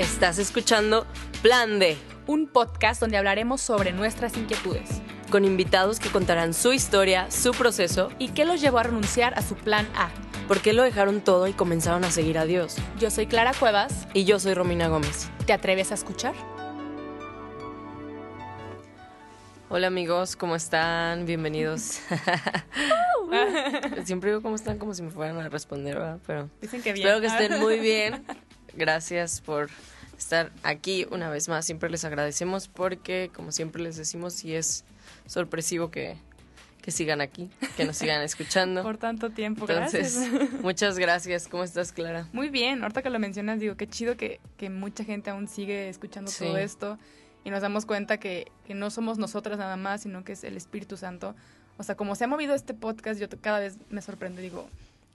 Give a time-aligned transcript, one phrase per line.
[0.00, 1.06] Estás escuchando
[1.42, 1.94] Plan D,
[2.26, 8.08] un podcast donde hablaremos sobre nuestras inquietudes con invitados que contarán su historia, su proceso
[8.18, 10.08] y qué los llevó a renunciar a su plan A.
[10.48, 12.76] ¿Por qué lo dejaron todo y comenzaron a seguir a Dios?
[12.98, 14.08] Yo soy Clara Cuevas.
[14.14, 15.28] Y yo soy Romina Gómez.
[15.44, 16.34] ¿Te atreves a escuchar?
[19.68, 21.26] Hola amigos, ¿cómo están?
[21.26, 22.00] Bienvenidos.
[24.04, 26.18] Siempre digo cómo están como si me fueran a responder, ¿verdad?
[26.26, 27.06] Pero Dicen que bien.
[27.06, 28.24] espero que estén muy bien.
[28.74, 29.68] Gracias por
[30.18, 31.64] estar aquí una vez más.
[31.66, 34.84] Siempre les agradecemos porque, como siempre les decimos, sí es
[35.26, 36.16] sorpresivo que,
[36.82, 38.82] que sigan aquí, que nos sigan escuchando.
[38.82, 40.52] Por tanto tiempo, Entonces, gracias.
[40.62, 41.48] muchas gracias.
[41.48, 42.28] ¿Cómo estás, Clara?
[42.32, 45.88] Muy bien, ahorita que lo mencionas, digo, qué chido que, que mucha gente aún sigue
[45.88, 46.44] escuchando Sí.
[46.44, 46.98] todo esto
[47.44, 50.56] y nos damos cuenta que, que no somos nosotras nada más, sino que es el
[50.56, 51.34] Espíritu Santo.
[51.78, 54.68] O sea, como se ha movido este podcast, yo cada vez me sorprendo y digo,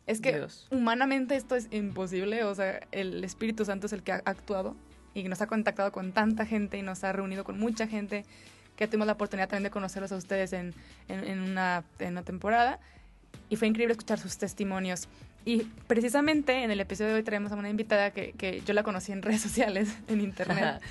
[0.07, 0.67] es que Dios.
[0.71, 4.75] humanamente esto es imposible, o sea, el Espíritu Santo es el que ha actuado
[5.13, 8.25] y nos ha contactado con tanta gente y nos ha reunido con mucha gente
[8.75, 10.73] que tuvimos la oportunidad también de conocerlos a ustedes en,
[11.07, 12.79] en, en una, en una temporada
[13.49, 15.07] y fue increíble escuchar sus testimonios.
[15.45, 18.81] Y precisamente en el episodio de hoy traemos a una invitada que, que yo la
[18.83, 20.81] conocí en redes sociales, en internet,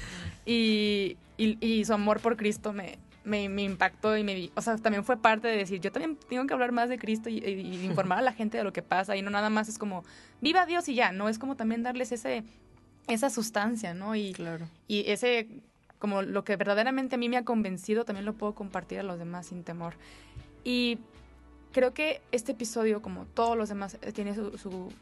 [0.46, 4.76] y, y, y su amor por Cristo me, me, me impactó y me o sea,
[4.76, 7.74] también fue parte de decir, yo también tengo que hablar más de Cristo y, y-
[7.76, 10.04] y informar a la gente de lo que pasa y no nada más es como,
[10.40, 12.44] viva Dios y ya, no, es como también darles ese,
[13.08, 14.14] esa sustancia, ¿no?
[14.14, 14.68] Y, Claro.
[14.88, 15.48] y ese,
[15.98, 19.18] como lo que verdaderamente a mí me ha convencido, también lo puedo compartir a los
[19.18, 19.94] demás sin temor.
[20.64, 20.98] Y
[21.72, 24.92] creo que este episodio, como todos los demás, eh, tiene su, su,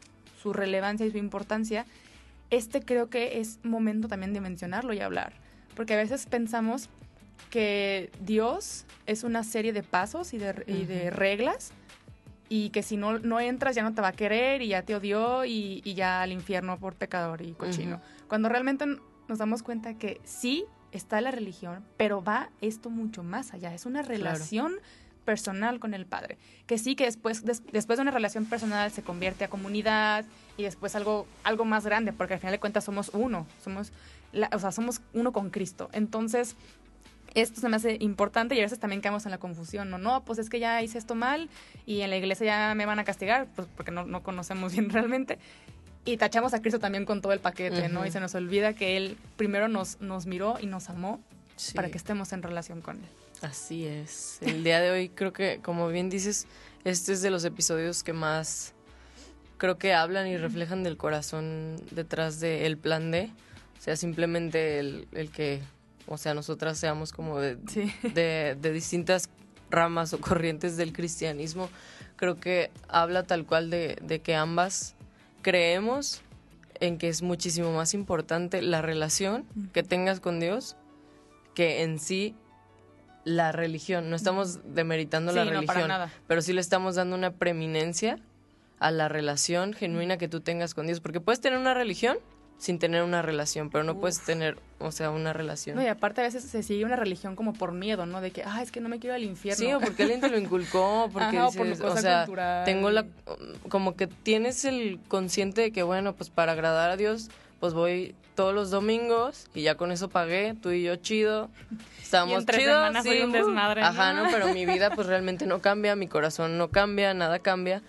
[0.41, 1.85] su relevancia y su importancia.
[2.49, 5.33] Este creo que es momento también de mencionarlo y hablar.
[5.75, 6.89] Porque a veces pensamos
[7.49, 11.17] que Dios es una serie de pasos y de, y de Ujú.
[11.17, 11.71] reglas
[12.49, 14.95] y que si no, no entras ya no te va a querer y ya te
[14.95, 18.01] odió y, y ya al infierno por pecador y cochino.
[18.27, 18.85] Cuando realmente
[19.27, 23.73] nos damos cuenta que sí está la religión, pero va esto mucho más allá.
[23.73, 24.73] Es una relación
[25.25, 26.37] personal con el Padre.
[26.67, 30.25] Que sí que después, des- después de una relación personal se convierte a comunidad
[30.57, 33.91] y después algo, algo más grande, porque al final de cuentas somos uno, somos,
[34.33, 35.89] la- o sea, somos uno con Cristo.
[35.93, 36.55] Entonces,
[37.33, 39.97] esto se me hace importante y a veces también caemos en la confusión, ¿no?
[39.97, 41.49] No, pues es que ya hice esto mal
[41.85, 44.89] y en la iglesia ya me van a castigar, pues porque no, no conocemos bien
[44.89, 45.39] realmente.
[46.05, 48.05] Y tachamos a Cristo también con todo el paquete, ¿no?
[48.05, 51.21] Y se nos olvida que Él primero nos, nos miró y nos amó
[51.55, 51.75] Sí.
[51.75, 53.05] para que estemos en relación con Él.
[53.41, 54.39] Así es.
[54.41, 56.47] El día de hoy creo que, como bien dices,
[56.83, 58.73] este es de los episodios que más
[59.57, 63.29] creo que hablan y reflejan del corazón detrás del plan D.
[63.79, 65.61] O sea, simplemente el, el que,
[66.07, 67.91] o sea, nosotras seamos como de, Sí.
[68.13, 69.29] de, de distintas
[69.69, 71.69] ramas o corrientes del cristianismo,
[72.15, 74.95] creo que habla tal cual de, de que ambas
[75.41, 76.21] creemos
[76.79, 80.75] en que es muchísimo más importante la relación que tengas con Dios
[81.55, 82.35] que en sí
[83.23, 84.09] la religión.
[84.09, 85.89] No estamos demeritando la no, religión,
[86.27, 88.19] pero sí le estamos dando una preeminencia
[88.79, 92.17] a la relación genuina que tú tengas con Dios, porque puedes tener una religión
[92.57, 95.75] sin tener una relación, pero no puedes tener, o sea, una relación.
[95.75, 98.21] No, y aparte a veces se sigue una religión como por miedo, ¿no?
[98.21, 99.65] De que, ah, es que no me quiero ir al infierno.
[99.65, 102.63] Sí, o porque alguien te lo inculcó, porque Ajá, o por cosa o sea, cultural.
[102.65, 103.05] tengo la,
[103.67, 108.15] como que tienes el consciente de que, bueno, pues para agradar a Dios, pues voy
[108.35, 111.49] todos los domingos y ya con eso pagué, tú y yo chido,
[112.01, 115.07] estamos Y en tres chidos, semanas soy un desmadre, Ajá, no, pero mi vida pues
[115.07, 117.81] realmente no cambia, mi corazón no cambia, nada cambia.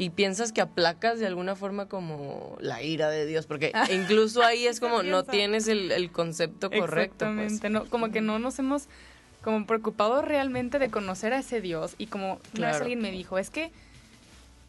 [0.00, 4.64] Y piensas que aplacas de alguna forma como la ira de Dios, porque incluso ahí
[4.66, 7.26] es como no tienes el, el concepto correcto.
[7.26, 7.52] Pues.
[7.52, 8.84] Exactamente, no, como que no nos hemos
[9.42, 12.76] como preocupado realmente de conocer a ese Dios y como una vez Claro.
[12.82, 13.72] alguien me dijo, es que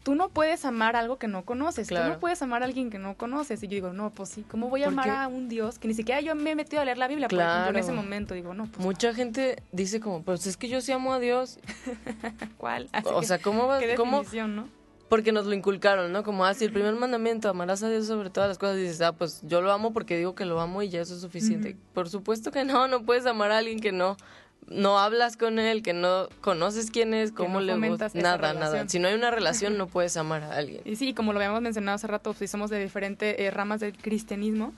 [0.02, 2.14] tú no puedes amar algo que no conoces, tú Claro.
[2.14, 4.68] no puedes amar a alguien que no conoces y yo digo, no, pues sí, ¿cómo
[4.68, 6.84] voy a ¿Por amar a un Dios que ni siquiera yo me he metido a
[6.84, 7.78] leer la Biblia, por ejemplo, en Claro.
[7.78, 11.12] ese momento digo, no, pues Mucha gente dice como, pues es que yo sí amo
[11.12, 11.58] a Dios.
[12.56, 12.88] ¿cuál?
[12.92, 14.24] Así o que, sea, ¿cómo ¿Cómo?
[14.48, 14.79] no?
[15.10, 16.22] Porque nos lo inculcaron, ¿no?
[16.22, 18.78] Como así, el primer mandamiento, amarás a Dios sobre todas las cosas.
[18.78, 21.14] Y dices, ah, pues yo lo amo porque digo que lo amo y ya eso
[21.14, 21.76] es suficiente.
[21.92, 24.16] Por supuesto que no, no puedes amar a alguien que no,
[24.68, 28.08] no hablas con él, que no conoces quién es, cómo no le gusta.
[28.14, 28.88] Nada, nada.
[28.88, 30.80] Si no hay una relación, no puedes amar a alguien.
[30.84, 33.96] Y sí, como lo habíamos mencionado hace rato, pues, somos de diferentes eh, ramas del
[33.96, 34.72] cristianismo,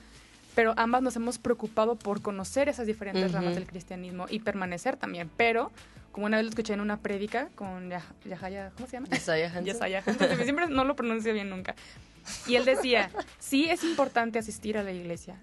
[0.55, 5.31] pero ambas nos hemos preocupado por conocer esas diferentes ramas del cristianismo y permanecer también.
[5.37, 5.71] Pero,
[6.13, 9.09] como una vez lo escuché en una prédica con Yah- Yahaya, ¿cómo se llama?
[9.09, 9.65] Yesaya Hansen.
[9.65, 11.75] Yesaya Hansen, siempre no lo pronuncio bien nunca.
[12.47, 15.41] Y él decía, sí es importante asistir a la iglesia,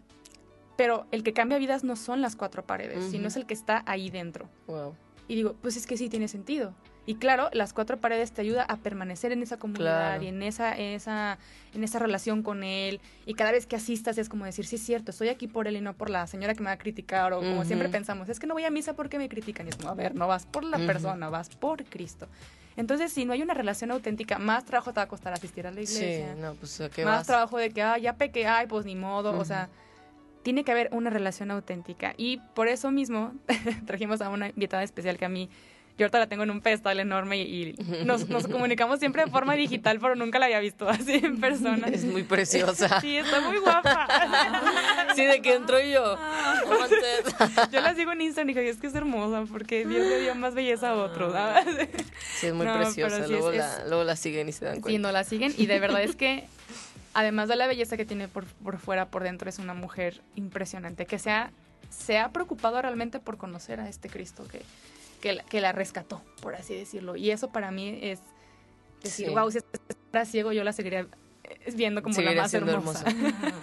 [0.77, 3.83] pero el que cambia vidas no son las cuatro paredes, sino es el que está
[3.85, 4.49] ahí dentro.
[4.67, 4.95] Wow.
[5.27, 6.73] Y digo, pues es que sí tiene sentido.
[7.09, 10.77] Y claro, las cuatro paredes te ayuda a permanecer en esa comunidad y en esa,
[10.77, 11.39] esa,
[11.73, 13.01] en esa relación con él.
[13.25, 15.77] Y cada vez que asistas es como decir, sí es cierto, estoy aquí por él
[15.77, 17.33] y no por la señora que me va a criticar.
[17.33, 19.65] O como siempre pensamos, es que no voy a misa porque me critican.
[19.65, 22.27] Y es como, a ver, no vas por la persona, vas por Cristo.
[22.77, 25.71] Entonces, si no hay una relación auténtica, más trabajo te va a costar asistir a
[25.71, 26.35] la iglesia.
[26.35, 29.35] Sí, no, pues, más trabajo de que, ah, ya pequé, ay, pues ni modo.
[29.35, 29.67] O sea,
[30.43, 32.13] tiene que haber una relación auténtica.
[32.17, 33.33] Y por eso mismo
[33.87, 35.49] trajimos a una invitada especial que a mí
[35.99, 37.75] yo ahorita la tengo en un pedestal enorme y,
[38.05, 41.87] nos, comunicamos siempre de forma digital, pero nunca la había visto así en persona.
[41.87, 43.01] Es muy preciosa.
[43.09, 44.07] Sí, está muy guapa.
[45.15, 46.17] Sí, de que entro yo.
[47.71, 50.35] Yo la sigo en Instagram y dije, es que es hermosa, porque Dios le dio
[50.35, 51.35] más belleza a otros.
[52.39, 53.27] Sí, es muy preciosa.
[53.27, 54.89] luego, la, luego la siguen y se dan cuenta.
[54.89, 56.45] Sí, no la siguen y de verdad es que
[57.13, 61.05] además de la belleza que tiene por, por fuera, por dentro es una mujer impresionante,
[61.05, 61.51] que se ha,
[61.89, 64.61] se ha preocupado realmente por conocer a este Cristo que
[65.19, 67.15] que la, rescató, por así decirlo.
[67.15, 68.19] Y eso para mí es
[69.03, 69.59] decir, wow, si
[70.11, 71.07] fuera ciego yo la seguiría
[71.43, 73.05] eh, viendo como la más hermosa.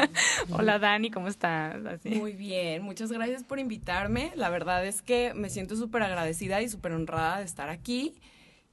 [0.50, 1.76] Hola Dani, ¿cómo estás?
[2.04, 4.32] Muy bien, muchas gracias por invitarme.
[4.36, 8.14] La verdad es que me siento súper agradecida y súper honrada de estar aquí.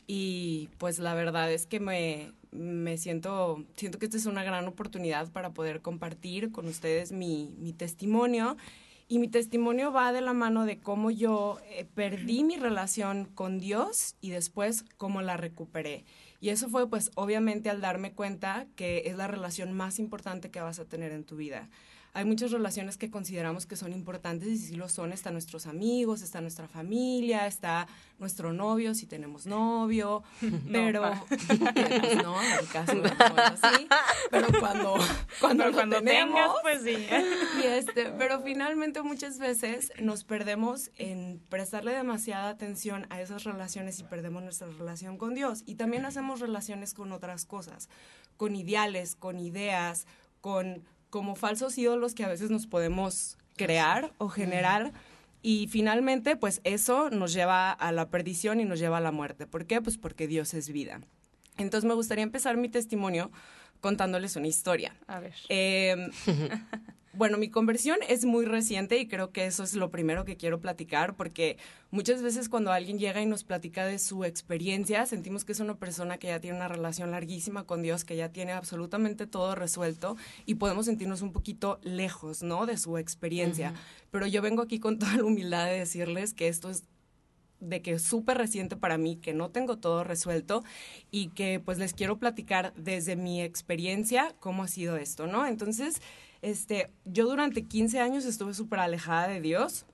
[0.05, 4.67] Y pues la verdad es que me, me siento, siento que esta es una gran
[4.67, 8.57] oportunidad para poder compartir con ustedes mi, mi testimonio
[9.07, 13.59] y mi testimonio va de la mano de cómo yo eh, perdí mi relación con
[13.59, 16.05] Dios y después cómo la recuperé.
[16.39, 20.61] Y eso fue pues obviamente al darme cuenta que es la relación más importante que
[20.61, 21.69] vas a tener en tu vida
[22.15, 26.21] hay muchas relaciones que consideramos que son importantes y si lo son, están nuestros amigos,
[26.21, 27.87] está nuestra familia, está
[28.19, 30.23] nuestro novio, si tenemos novio,
[30.71, 31.47] pero pues,
[32.23, 33.03] no, en el caso no
[33.37, 33.87] así,
[34.29, 34.95] pero cuando
[35.39, 37.07] cuando, cuando tengas, pues sí.
[37.63, 43.99] Y este, pero finalmente muchas veces nos perdemos en prestarle demasiada atención a esas relaciones
[43.99, 45.63] y perdemos nuestra relación con Dios.
[45.65, 47.89] Y también hacemos relaciones con otras cosas,
[48.37, 50.05] con ideales, con ideas,
[50.41, 50.83] con
[51.13, 54.93] como falsos ídolos que a veces nos podemos crear o generar.
[55.43, 59.45] Y finalmente, pues eso nos lleva a la perdición y nos lleva a la muerte.
[59.45, 59.79] ¿Por qué?
[59.79, 61.01] Pues porque Dios es vida.
[61.59, 63.29] Entonces me gustaría empezar mi testimonio
[63.79, 64.95] contándoles una historia.
[65.05, 65.35] A ver.
[65.49, 66.09] Eh,
[67.15, 70.59] Bueno, mi conversión es muy reciente y creo que eso es lo primero que quiero
[70.59, 71.57] platicar porque
[71.91, 75.75] muchas veces cuando alguien llega y nos platica de su experiencia, sentimos que es una
[75.75, 80.17] persona que ya tiene una relación larguísima con Dios, que ya tiene absolutamente todo resuelto
[80.47, 82.65] y podemos sentirnos un poquito lejos, ¿no?
[82.65, 83.75] De su experiencia.
[84.09, 86.83] Pero yo vengo aquí con toda la humildad de decirles que esto es
[87.59, 90.63] de que es súper reciente para mí, que no tengo todo resuelto
[91.11, 95.45] y que pues les quiero platicar desde mi experiencia cómo ha sido esto, ¿no?
[95.45, 96.01] Entonces,
[96.43, 99.85] este, yo durante 15 años estuve súper alejada de Dios.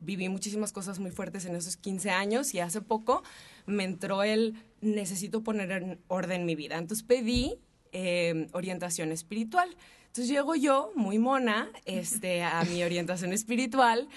[0.00, 3.24] Viví muchísimas cosas muy fuertes en esos 15 años y hace poco
[3.66, 6.78] me entró el necesito poner en orden mi vida.
[6.78, 7.58] Entonces pedí
[7.90, 9.68] em, orientación espiritual.
[10.06, 14.08] Entonces llego yo, muy mona, este, a mi orientación espiritual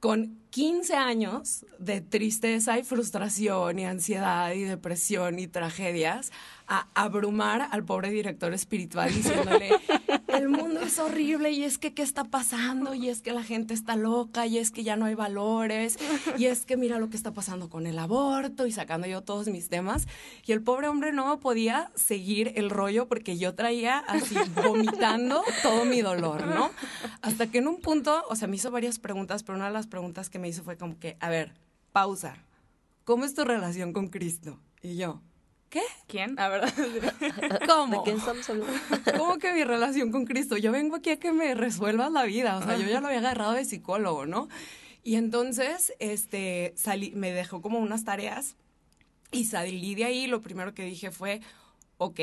[0.00, 6.30] con 15 años de tristeza y frustración y ansiedad y depresión y tragedias
[6.66, 9.70] a abrumar al pobre director espiritual diciéndole,
[10.36, 13.74] el mundo es horrible y es que qué está pasando y es que la gente
[13.74, 15.98] está loca y es que ya no hay valores
[16.38, 19.48] y es que mira lo que está pasando con el aborto y sacando yo todos
[19.48, 20.06] mis temas
[20.44, 25.84] y el pobre hombre no podía seguir el rollo porque yo traía así vomitando todo
[25.84, 26.70] mi dolor, ¿no?
[27.22, 29.86] Hasta que en un punto, o sea, me hizo varias preguntas, pero una de las
[29.86, 31.52] preguntas que me hizo fue como que, a ver,
[31.92, 32.36] pausa,
[33.04, 34.58] ¿cómo es tu relación con Cristo?
[34.82, 35.20] Y yo,
[35.70, 35.82] ¿Qué?
[36.06, 36.38] ¿Quién?
[36.38, 36.62] A ver.
[37.68, 37.98] ¿Cómo?
[37.98, 38.72] ¿De quién estamos hablando?
[39.16, 40.56] ¿Cómo que mi relación con Cristo?
[40.56, 42.56] Yo vengo aquí a que me resuelvas la vida.
[42.58, 44.48] O sea, yo ya lo había agarrado de psicólogo, ¿no?
[45.02, 48.56] Y entonces, este, salí, me dejó como unas tareas
[49.30, 50.26] y salí de ahí.
[50.26, 51.40] Lo primero que dije fue,
[51.98, 52.20] ok,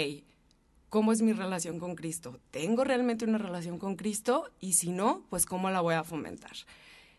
[0.89, 2.39] ¿cómo es mi relación con Cristo?
[2.51, 4.51] ¿Tengo realmente una relación con Cristo?
[4.59, 6.51] Y si no, pues ¿cómo la voy a fomentar?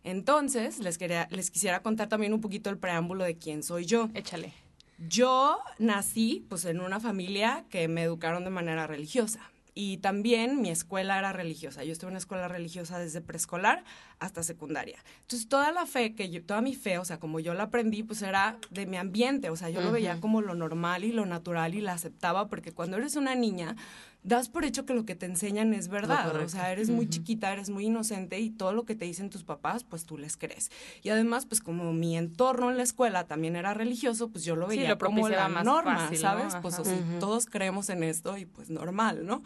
[0.03, 4.11] Entonces, les, quería, les quisiera contar también un poquito el preámbulo de quién soy yo.
[4.13, 4.64] Échale.
[4.99, 9.41] Yo nací pues en una familia que me educaron de manera religiosa
[9.75, 11.83] y también mi escuela era religiosa.
[11.83, 13.85] Yo estuve en una escuela religiosa desde preescolar
[14.25, 14.99] hasta secundaria.
[15.23, 18.03] Entonces, toda la fe que yo, toda mi fe, o sea, como yo la aprendí,
[18.03, 21.27] pues era de mi ambiente, o sea, yo lo veía como lo normal y lo
[21.27, 23.77] natural y la aceptaba porque cuando eres una niña,
[24.25, 26.35] das por hecho que lo que te enseñan es verdad.
[26.37, 29.45] O sea, eres muy chiquita, eres muy inocente y todo lo que te dicen tus
[29.45, 30.71] papás, pues tú les crees.
[31.03, 34.67] Y además, pues como mi entorno en la escuela también era religioso, pues yo lo
[34.67, 36.57] veía como la norma, ¿sabes?
[36.63, 36.81] Pues
[37.21, 39.43] todos creemos en esto y pues normal, ¿no?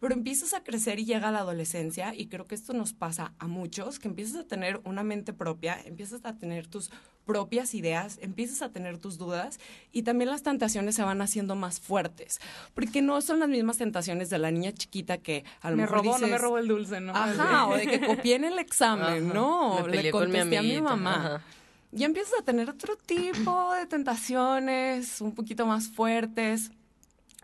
[0.00, 3.46] Pero empiezas a crecer y llega la adolescencia y creo que esto nos pasa a
[3.46, 6.90] muchos, que empiezas a tener una mente propia, empiezas a tener tus
[7.24, 9.58] propias ideas, empiezas a tener tus dudas
[9.92, 12.40] y también las tentaciones se van haciendo más fuertes,
[12.74, 15.98] porque no son las mismas tentaciones de la niña chiquita que a lo me mejor
[15.98, 17.12] robó, no me dices, robó el dulce, ¿no?
[17.14, 19.34] Ajá, o de que copié en el examen, Ajá.
[19.34, 21.14] no, le peleé con mi contesté a mi mamá.
[21.16, 21.42] ajá.
[21.96, 26.72] Y empiezas a tener otro tipo de tentaciones, un poquito más fuertes,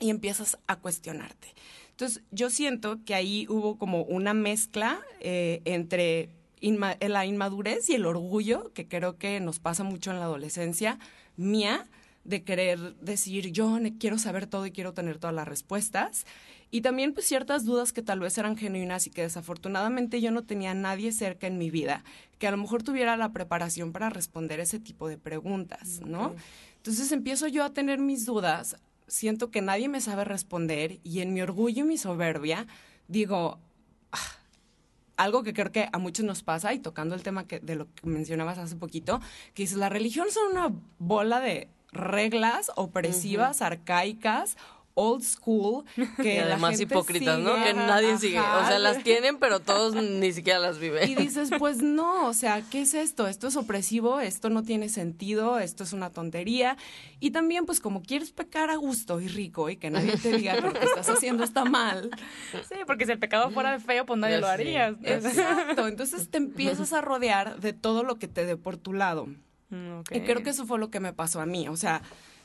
[0.00, 1.54] y empiezas a cuestionarte.
[2.00, 6.30] Entonces, yo siento que ahí hubo como una mezcla eh, entre
[6.62, 10.99] inma- la inmadurez y el orgullo, que creo que nos pasa mucho en la adolescencia
[11.37, 11.87] mía,
[12.25, 16.25] de querer decir, yo quiero saber todo y quiero tener todas las respuestas.
[16.71, 20.42] Y también pues ciertas dudas que tal vez eran genuinas y que desafortunadamente yo no
[20.45, 22.02] tenía a nadie cerca en mi vida
[22.38, 26.35] que a lo mejor tuviera la preparación para responder ese tipo de preguntas, ¿no?
[26.76, 28.76] Entonces empiezo yo a tener mis dudas,
[29.10, 32.66] siento que nadie me sabe responder y en mi orgullo y mi soberbia
[33.08, 33.58] digo,
[34.12, 34.18] "Ah",
[35.16, 37.92] algo que creo que a muchos nos pasa y tocando el tema que, de lo
[37.94, 39.20] que mencionabas hace poquito,
[39.52, 44.56] que dices, la religión son una bola de reglas opresivas, arcaicas,
[45.00, 45.85] old school,
[46.16, 47.54] que Y la además gente hipócritas, ¿no?
[47.64, 48.38] Que nadie sigue.
[48.38, 51.09] O sea, las tienen, pero todos ni siquiera las viven.
[51.09, 53.26] Y dices, pues no, o sea, ¿qué es esto?
[53.26, 56.76] Esto es opresivo, esto no tiene sentido, esto es una tontería.
[57.19, 60.57] Y también, pues como quieres pecar a gusto y rico y que nadie te diga
[60.57, 62.11] que lo que estás haciendo está mal.
[62.69, 64.88] Sí, porque si el pecado fuera feo, pues nadie Ya lo haría.
[65.02, 69.28] Exacto, entonces te empiezas a rodear de todo lo que te dé por tu lado.
[69.71, 70.12] Mm, ok.
[70.12, 71.69] Y creo que eso fue lo que me pasó a mí.
[71.69, 72.02] O sea,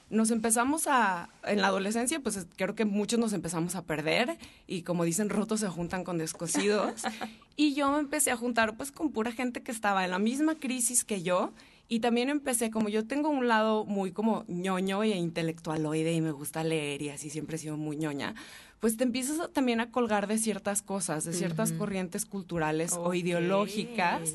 [0.09, 4.37] nos empezamos a, en la adolescencia, pues es- creo que muchos nos empezamos a perder
[4.67, 7.01] y como dicen, rotos se juntan con descosidos.
[7.55, 10.55] y yo me empecé a juntar pues con pura gente que estaba en la misma
[10.55, 11.51] crisis que yo.
[11.87, 16.31] Y también empecé, como yo tengo un lado muy como ñoño e intelectualoide y me
[16.31, 18.33] gusta leer y así siempre he sido muy ñoña,
[18.79, 23.09] pues te empiezas a- también a colgar de ciertas cosas, de ciertas corrientes culturales o
[23.09, 23.15] Ok.
[23.15, 24.33] ideológicas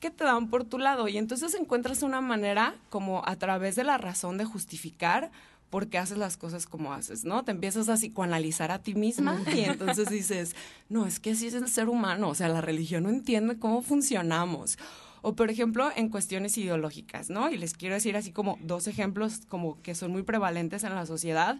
[0.00, 1.08] que te dan por tu lado.
[1.08, 5.30] Y entonces encuentras una manera como a través de la razón de justificar
[5.70, 7.44] por qué haces las cosas como haces, ¿no?
[7.44, 10.54] Te empiezas a psicoanalizar a ti misma y entonces dices,
[10.88, 13.82] no, es que así es el ser humano, o sea, la religión no entiende cómo
[13.82, 14.78] funcionamos.
[15.22, 17.50] O, por ejemplo, en cuestiones ideológicas, ¿no?
[17.50, 21.04] Y les quiero decir así como dos ejemplos como que son muy prevalentes en la
[21.04, 21.58] sociedad.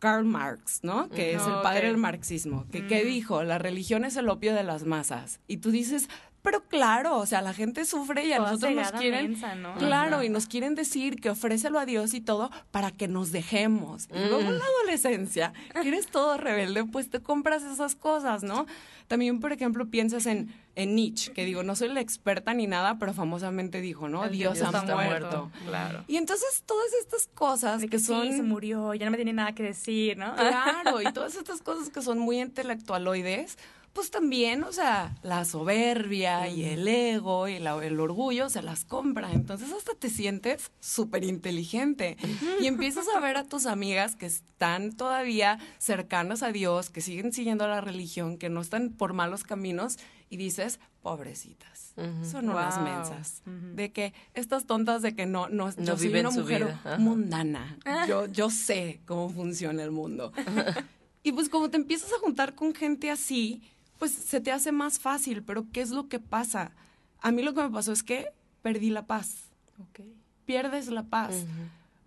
[0.00, 1.08] Karl Marx, ¿no?
[1.08, 1.62] Que es el Ok.
[1.62, 2.66] padre del marxismo.
[2.72, 3.42] Que, ¿Qué dijo?
[3.44, 5.40] La religión es el opio de las masas.
[5.46, 6.08] Y tú dices,
[6.44, 9.30] pero claro, o sea, la gente sufre y a Toda nosotros nos quieren...
[9.30, 9.74] mensa, ¿no?
[9.76, 10.24] Claro, Ajá.
[10.26, 14.08] y nos quieren decir que ofrécelo a Dios y todo para que nos dejemos.
[14.14, 18.66] Y luego en la adolescencia, que eres todo rebelde, pues te compras esas cosas, ¿no?
[19.08, 22.98] También, por ejemplo, piensas en, en Nietzsche, que digo, no soy la experta ni nada,
[22.98, 24.22] pero famosamente dijo, ¿no?
[24.24, 25.50] El Dios, Dios ha está muerto.
[25.66, 26.04] Claro.
[26.08, 28.26] Y entonces todas estas cosas De que que son...
[28.28, 30.34] sí, se murió, ya no me tiene nada que decir, ¿no?
[30.36, 33.56] Claro, y todas estas cosas que son muy intelectualoides,
[33.94, 38.84] pues también, o sea, la soberbia y el ego y la- el orgullo se las
[38.84, 39.32] compra.
[39.32, 42.16] Entonces hasta te sientes súper inteligente
[42.60, 47.32] y empiezas a ver a tus amigas que están todavía cercanas a Dios, que siguen
[47.32, 49.98] siguiendo la religión, que no están por malos caminos
[50.28, 51.94] y dices, pobrecitas,
[52.28, 52.84] son unas Wow.
[52.84, 53.42] mensas.
[53.74, 56.96] De que estas tontas de que no, no, yo soy viven una mujer vida.
[56.98, 57.78] Mundana.
[58.08, 60.32] Yo, yo sé cómo funciona el mundo.
[61.22, 63.62] y pues como te empiezas a juntar con gente así,
[63.98, 65.42] pues se te hace más fácil.
[65.42, 66.72] Pero ¿qué es lo que pasa?
[67.20, 68.28] A mí lo que me pasó es que
[68.62, 69.44] perdí la paz.
[69.80, 70.06] Ok.
[70.46, 71.44] Pierdes la paz.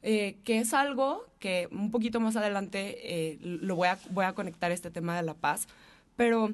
[0.04, 4.34] Eh, que es algo que un poquito más adelante eh, lo voy a, voy a
[4.34, 5.68] conectar este tema de la paz,
[6.16, 6.52] pero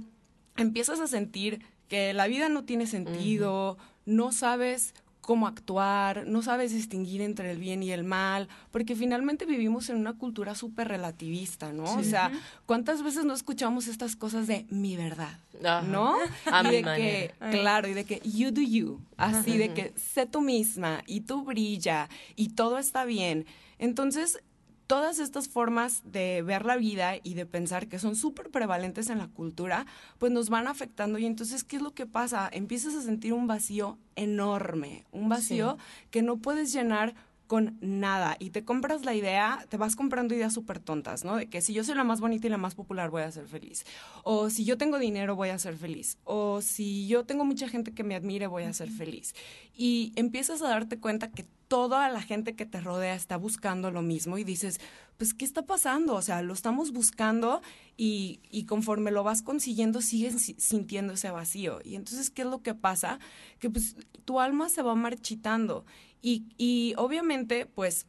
[0.56, 6.74] empiezas a sentir que la vida no tiene sentido, no sabes cómo actuar, no sabes
[6.74, 11.72] distinguir entre el bien y el mal, porque finalmente vivimos en una cultura súper relativista,
[11.72, 11.86] ¿no?
[11.86, 12.30] O sea,
[12.66, 15.40] ¿cuántas veces no escuchamos estas cosas de mi verdad?
[15.64, 15.82] Ajá.
[15.84, 16.18] ¿No?
[16.52, 16.96] A y mi de manera.
[16.96, 21.22] que, claro, y de que you do you, así de que sé tú misma y
[21.22, 23.46] tú brilla y todo está bien.
[23.80, 24.44] Entonces,
[24.88, 29.20] todas estas formas de ver la vida y de pensar que son súper prevalentes en
[29.20, 29.86] la cultura,
[30.18, 31.18] pues nos van afectando.
[31.20, 32.50] Y entonces, ¿qué es lo que pasa?
[32.52, 35.78] Empiezas a sentir un vacío enorme, un vacío
[36.12, 37.16] que no puedes llenar
[37.48, 41.36] con nada y te compras la idea, te vas comprando ideas súper tontas, ¿no?
[41.36, 43.48] De que si yo soy la más bonita y la más popular voy a ser
[43.48, 43.86] feliz,
[44.24, 47.94] o si yo tengo dinero voy a ser feliz, o si yo tengo mucha gente
[47.94, 49.36] que me admire voy a ser feliz.
[49.76, 54.02] Y empiezas a darte cuenta que toda la gente que te rodea está buscando lo
[54.04, 54.80] mismo y dices,
[55.18, 56.14] pues, ¿qué está pasando?
[56.16, 57.62] O sea, lo estamos buscando
[57.98, 61.80] y, y conforme lo vas consiguiendo sigues si- sintiendo ese vacío.
[61.84, 63.20] Y entonces, ¿qué es lo que pasa?
[63.60, 63.96] Que pues
[64.26, 65.86] tu alma se va marchitando
[66.24, 68.08] y, y obviamente, pues,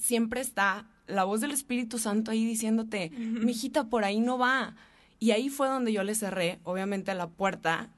[0.00, 4.74] siempre está la voz del Espíritu Santo ahí diciéndote, mijita, por ahí no va.
[5.18, 7.90] Y ahí fue donde yo le cerré, obviamente, la puerta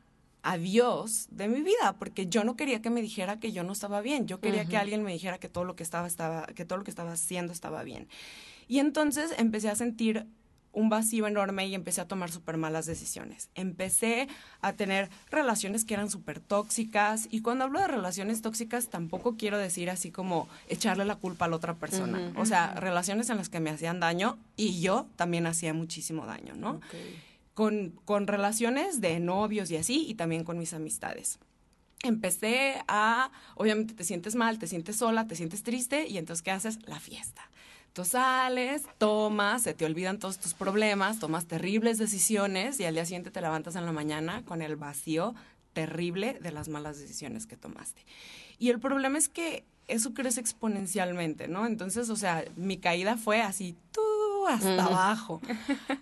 [0.42, 3.72] a Dios de mi vida, porque yo no quería que me dijera que yo no
[3.72, 4.26] estaba bien.
[4.26, 6.84] Yo quería que alguien me dijera que todo lo que estaba, estaba, que todo lo
[6.84, 8.08] que estaba haciendo estaba bien.
[8.68, 10.26] Y entonces empecé a sentir
[10.76, 13.48] un vacío enorme y empecé a tomar súper malas decisiones.
[13.54, 14.28] Empecé
[14.60, 19.56] a tener relaciones que eran súper tóxicas y cuando hablo de relaciones tóxicas tampoco quiero
[19.56, 22.30] decir así como echarle la culpa a la otra persona.
[22.36, 26.54] O sea, relaciones en las que me hacían daño y yo también hacía muchísimo daño,
[26.54, 26.82] ¿no?
[27.54, 31.38] Con, con relaciones de novios y así y también con mis amistades
[32.02, 36.50] empecé a, obviamente te sientes mal, te sientes sola, te sientes triste y entonces ¿qué
[36.50, 36.78] haces?
[36.86, 37.48] La fiesta.
[37.96, 43.06] Tú sales, tomas, se te olvidan todos tus problemas, tomas terribles decisiones y al día
[43.06, 45.34] siguiente te levantas en la mañana con el vacío
[45.72, 48.04] terrible de las malas decisiones que tomaste.
[48.58, 51.64] Y el problema es que eso crece exponencialmente, ¿no?
[51.64, 55.40] Entonces, o sea, mi caída fue así, tú hasta abajo.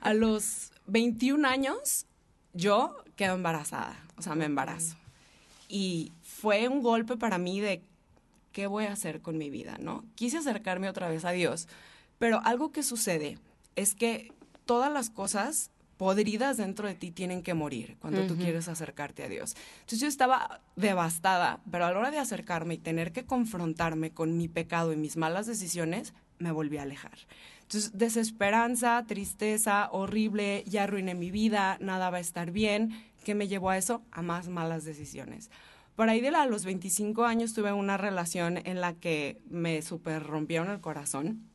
[0.01, 2.07] A los 21 años,
[2.55, 4.97] yo quedo embarazada, o sea, me embarazo.
[5.69, 7.85] Y fue un golpe para mí de
[8.55, 9.77] ¿qué voy a hacer con mi vida?
[9.79, 10.07] ¿No?
[10.15, 11.69] Quise acercarme otra vez a Dios,
[12.19, 13.37] pero algo que sucede
[13.77, 14.33] es que
[14.65, 19.29] todas las cosas podridas dentro de ti tienen que morir cuando tú quieres acercarte a
[19.29, 19.55] Dios.
[19.81, 24.37] Entonces yo estaba devastada, pero a la hora de acercarme y tener que confrontarme con
[24.37, 27.19] mi pecado y mis malas decisiones, me volví a alejar.
[27.63, 32.91] Entonces, desesperanza, tristeza, horrible, ya arruiné mi vida, nada va a estar bien.
[33.25, 34.03] ¿Qué me llevó a eso?
[34.11, 35.51] A más malas decisiones.
[35.97, 40.71] Por ahí de los 25 años tuve una relación en la que me super rompieron
[40.71, 41.49] el corazón.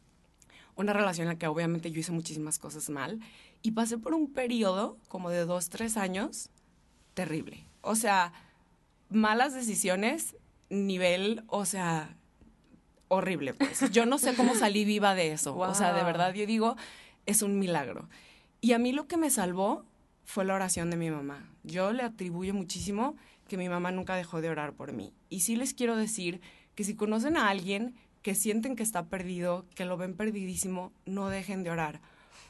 [0.75, 3.19] Una relación en la que obviamente yo hice muchísimas cosas mal.
[3.61, 6.49] Y pasé por un periodo como de dos, tres años
[7.13, 7.65] terrible.
[7.81, 8.31] O sea,
[9.09, 10.37] malas decisiones,
[10.69, 12.15] nivel, o sea,
[13.09, 13.53] horrible.
[13.53, 13.81] Pues.
[13.91, 15.57] Yo no sé cómo salí viva de eso.
[15.57, 16.77] O sea, de verdad, yo digo,
[17.25, 18.07] es un milagro.
[18.61, 19.83] Y a mí lo que me salvó
[20.23, 21.49] fue la oración de mi mamá.
[21.63, 23.15] Yo le atribuyo muchísimo
[23.49, 25.13] que mi mamá nunca dejó de orar por mí.
[25.29, 26.39] Y sí les quiero decir
[26.75, 31.27] que si conocen a alguien que sienten que está perdido, que lo ven perdidísimo, no
[31.27, 31.99] dejen de orar,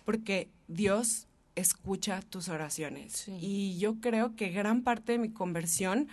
[0.06, 3.28] porque Dios escucha tus oraciones.
[3.28, 6.08] Y yo creo que gran parte de mi conversión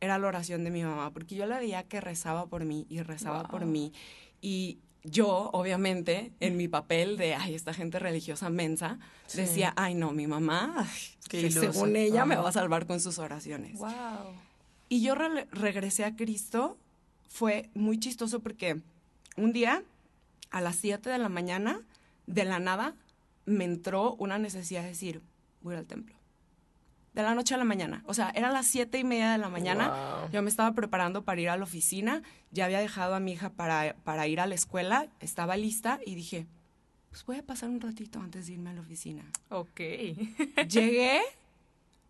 [0.00, 3.02] era la oración de mi mamá, porque yo la veía que rezaba por mí y
[3.02, 3.92] rezaba por mí.
[4.40, 8.98] Y yo, obviamente, en mi papel de, ay, esta gente religiosa mensa,
[9.34, 10.88] decía, ay, no, mi mamá,
[11.28, 13.78] que según ella me va a salvar con sus oraciones.
[13.78, 13.90] Wow.
[14.88, 16.78] Y yo regresé a Cristo,
[17.28, 18.80] fue muy chistoso porque
[19.36, 19.82] un día,
[20.50, 21.80] a las 7 de la mañana,
[22.26, 22.94] de la nada,
[23.44, 25.22] me entró una necesidad de decir,
[25.62, 26.21] voy al templo
[27.14, 28.02] de la noche a la mañana.
[28.06, 30.28] O sea, eran las siete y media de la mañana.
[30.32, 32.22] Yo me estaba preparando para ir a la oficina.
[32.50, 35.08] Ya había dejado a mi hija para, para ir a la escuela.
[35.20, 36.46] Estaba lista y dije,
[37.10, 39.24] pues voy a pasar un ratito antes de irme a la oficina.
[39.50, 39.80] Ok.
[40.68, 41.20] Llegué,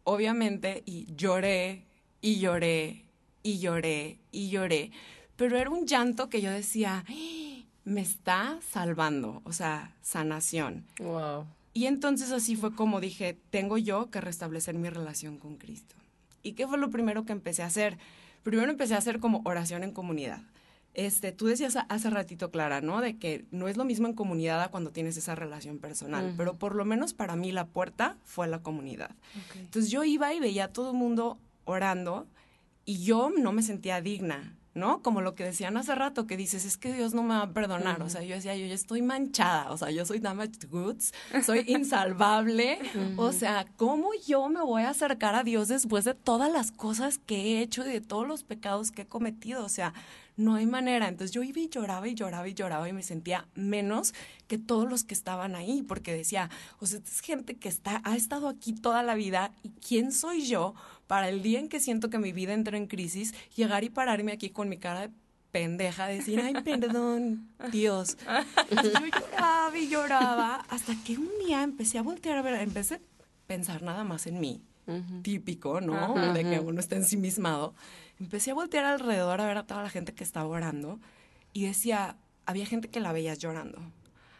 [0.04, 1.84] obviamente, y lloré,
[2.20, 3.04] y lloré,
[3.42, 4.92] y lloré, y lloré.
[5.34, 7.62] Pero era un llanto que yo decía, ¡Ah!
[7.84, 9.42] me está salvando.
[9.44, 10.86] O sea, sanación.
[11.00, 11.46] Wow.
[11.74, 15.96] Y entonces así fue como dije, tengo yo que restablecer mi relación con Cristo.
[16.42, 17.98] ¿Y qué fue lo primero que empecé a hacer?
[18.42, 20.42] Primero empecé a hacer como oración en comunidad.
[20.94, 23.00] Este, tú decías hace ratito, Clara, ¿no?
[23.00, 26.74] De que no es lo mismo en comunidad cuando tienes esa relación personal, pero por
[26.74, 29.10] lo menos para mí la puerta fue la comunidad.
[29.58, 32.26] Entonces yo iba y veía a todo el mundo orando
[32.84, 34.54] y yo no me sentía digna.
[34.74, 35.02] ¿No?
[35.02, 37.52] Como lo que decían hace rato, que dices, es que Dios no me va a
[37.52, 38.02] perdonar.
[38.02, 41.12] O sea, yo decía, yo ya estoy manchada, o sea, yo soy damaged goods,
[41.44, 42.78] soy insalvable.
[43.16, 47.18] O sea, ¿cómo yo me voy a acercar a Dios después de todas las cosas
[47.18, 49.64] que he hecho y de todos los pecados que he cometido?
[49.64, 49.92] O sea,
[50.36, 51.08] no hay manera.
[51.08, 54.14] Entonces yo iba y lloraba y lloraba y lloraba y me sentía menos
[54.48, 58.16] que todos los que estaban ahí, porque decía, o sea, es gente que está, ha
[58.16, 60.74] estado aquí toda la vida y ¿quién soy yo
[61.06, 64.32] para el día en que siento que mi vida entró en crisis, llegar y pararme
[64.32, 65.10] aquí con mi cara de
[65.52, 68.16] pendeja, decir, ay, perdón, Dios.
[68.70, 73.00] yo lloraba y lloraba hasta que un día empecé a voltear a ver, empecé a
[73.46, 74.62] pensar nada más en mí.
[75.22, 76.32] Típico, ¿no?
[76.34, 77.74] De que uno está ensimismado
[78.22, 81.00] empecé a voltear alrededor a ver a toda la gente que estaba orando
[81.52, 83.80] y decía, había gente que la veías llorando,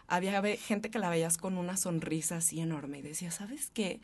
[0.07, 4.01] había gente que la veías con una sonrisa así enorme y decía, ¿sabes qué?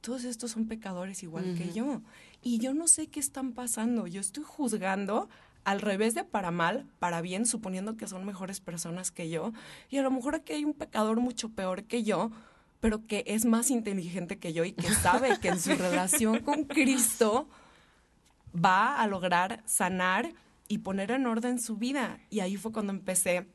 [0.00, 2.02] Todos estos son pecadores igual que yo.
[2.40, 5.28] Y yo no sé qué están pasando, yo estoy juzgando
[5.64, 9.52] al revés de para mal, para bien, suponiendo que son mejores personas que yo.
[9.90, 12.30] Y a lo mejor aquí hay un pecador mucho peor que yo,
[12.78, 16.64] pero que es más inteligente que yo y que sabe que en su relación con
[16.64, 17.48] Cristo
[18.56, 20.32] va a lograr sanar
[20.68, 22.18] y poner en orden su vida.
[22.30, 23.46] Y ahí fue cuando empecé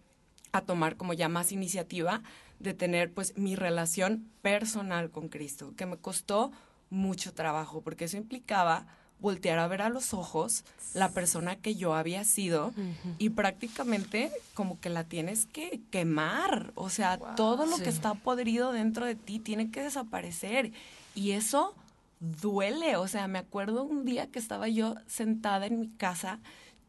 [0.51, 2.21] a tomar como ya más iniciativa
[2.59, 6.51] de tener pues mi relación personal con Cristo, que me costó
[6.89, 8.85] mucho trabajo, porque eso implicaba
[9.19, 12.73] voltear a ver a los ojos la persona que yo había sido
[13.19, 18.71] y prácticamente como que la tienes que quemar, o sea, todo lo que está podrido
[18.71, 20.71] dentro de ti tiene que desaparecer.
[21.13, 21.75] Y eso
[22.21, 26.39] duele, o sea, me acuerdo un día que estaba yo sentada en mi casa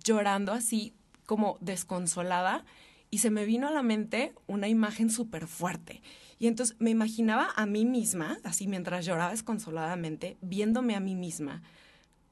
[0.04, 0.94] llorando así
[1.26, 2.64] como desconsolada
[3.10, 6.02] y se me vino a la mente una imagen súper fuerte.
[6.38, 11.62] Y entonces me imaginaba a mí misma, así mientras lloraba desconsoladamente, viéndome a mí misma,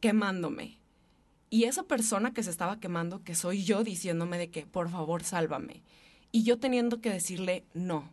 [0.01, 0.79] quemándome.
[1.49, 5.23] Y esa persona que se estaba quemando, que soy yo diciéndome de que, por favor,
[5.23, 5.83] sálvame.
[6.33, 8.09] Y yo teniendo que decirle, no,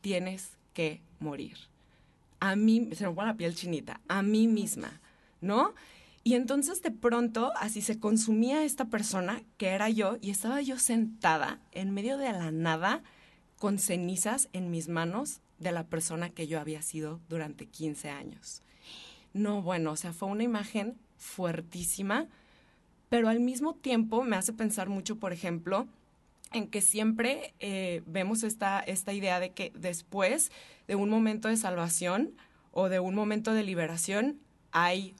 [0.00, 1.71] tienes que morir.
[2.44, 5.00] A mí, se me pone la piel chinita, a mí misma,
[5.40, 5.74] ¿no?
[6.24, 10.76] Y entonces de pronto así se consumía esta persona que era yo y estaba yo
[10.76, 13.04] sentada en medio de la nada
[13.60, 18.62] con cenizas en mis manos de la persona que yo había sido durante 15 años.
[19.32, 22.26] No, bueno, o sea, fue una imagen fuertísima,
[23.08, 25.86] pero al mismo tiempo me hace pensar mucho, por ejemplo,
[26.54, 30.50] en que siempre eh, vemos esta, esta idea de que después
[30.86, 32.32] de un momento de salvación
[32.72, 34.38] o de un momento de liberación
[34.72, 35.14] hay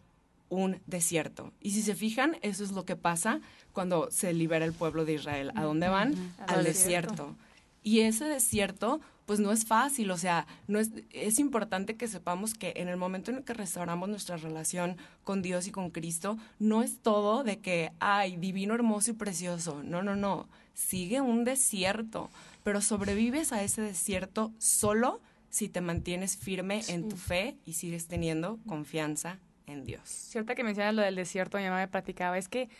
[0.48, 1.52] un desierto.
[1.60, 3.40] Y si se fijan, eso es lo que pasa
[3.72, 5.50] cuando se libera el pueblo de Israel.
[5.54, 6.14] ¿A dónde van?
[6.46, 7.34] Al, desierto.
[7.82, 12.52] Y ese desierto, pues no es fácil, o sea, no es, es importante que sepamos
[12.54, 16.36] que en el momento en el que restauramos nuestra relación con Dios y con Cristo,
[16.58, 19.82] no es todo de que, ay, divino, hermoso y precioso.
[19.82, 20.48] No, no, no.
[20.74, 22.30] Sigue un desierto,
[22.62, 28.06] pero sobrevives a ese desierto solo si te mantienes firme en tu fe y sigues
[28.08, 30.02] teniendo confianza en Dios.
[30.08, 32.70] Cierta que mencionas lo del desierto, mi mamá me platicaba, es que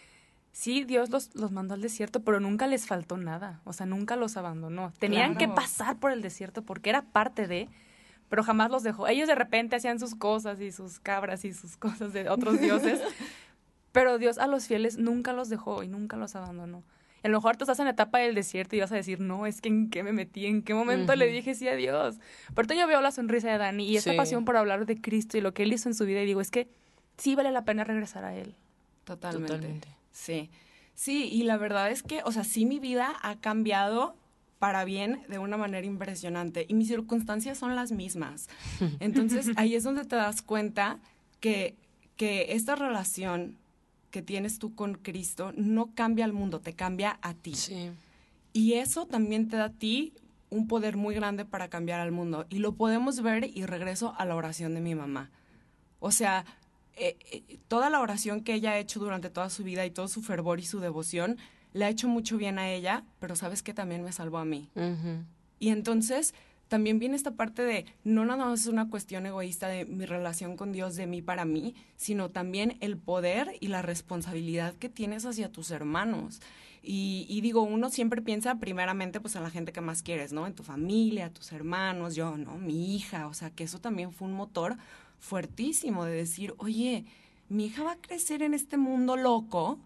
[0.53, 4.17] sí, Dios los, los mandó al desierto, pero nunca les faltó nada, o sea, nunca
[4.17, 4.93] los abandonó.
[4.99, 7.69] Tenían que pasar por el desierto porque era parte de,
[8.29, 9.07] pero jamás los dejó.
[9.07, 13.01] Ellos de repente hacían sus cosas y sus cabras y sus cosas de otros dioses,
[13.93, 16.83] pero Dios a los fieles nunca los dejó y nunca los abandonó.
[17.23, 19.47] A lo mejor tú estás en la etapa del desierto y vas a decir, no,
[19.47, 22.17] es que en qué me metí, en qué momento le dije sí a Dios.
[22.55, 25.41] Pero yo veo la sonrisa de Dani y esa pasión por hablar de Cristo y
[25.41, 26.69] lo que él hizo en su vida y digo, es que
[27.17, 28.55] sí vale la pena regresar a él.
[29.05, 29.89] Totalmente.
[30.11, 30.51] Sí.
[30.95, 34.17] Sí, y la verdad es que, o sea, sí mi vida ha cambiado
[34.59, 38.49] para bien de una manera impresionante y mis circunstancias son las mismas.
[39.01, 41.01] Entonces, ahí es donde te das cuenta
[41.41, 41.77] que,
[42.17, 43.59] que esta relación
[44.13, 47.57] que tienes tú con Cristo no cambia al mundo, te cambia a ti.
[47.57, 47.91] Sí.
[48.53, 50.13] Y eso también te da a ti
[50.51, 52.47] un poder muy grande para cambiar al mundo.
[52.51, 55.31] Y lo podemos ver y regreso a la oración de mi mamá.
[55.99, 56.45] O sea,
[56.95, 60.09] eh, eh, toda la oración que ella ha hecho durante toda su vida y todo
[60.09, 61.39] su fervor y su devoción
[61.73, 64.69] le ha hecho mucho bien a ella, pero sabes que también me salvó a mí.
[65.59, 66.35] Y entonces
[66.73, 70.57] también viene esta parte de no nada más es una cuestión egoísta de mi relación
[70.57, 75.27] con Dios, de mí para mí, sino también el poder y la responsabilidad que tienes
[75.27, 76.41] hacia tus hermanos.
[76.83, 80.47] Y, digo, uno siempre piensa primeramente pues en la gente que más quieres, ¿no?
[80.47, 82.57] En tu familia, tus hermanos, yo, ¿no?
[82.57, 84.79] Mi hija, o sea, que eso también fue un motor
[85.21, 87.05] fuertísimo de decir, oye,
[87.51, 89.79] mi hija va a crecer en este mundo loco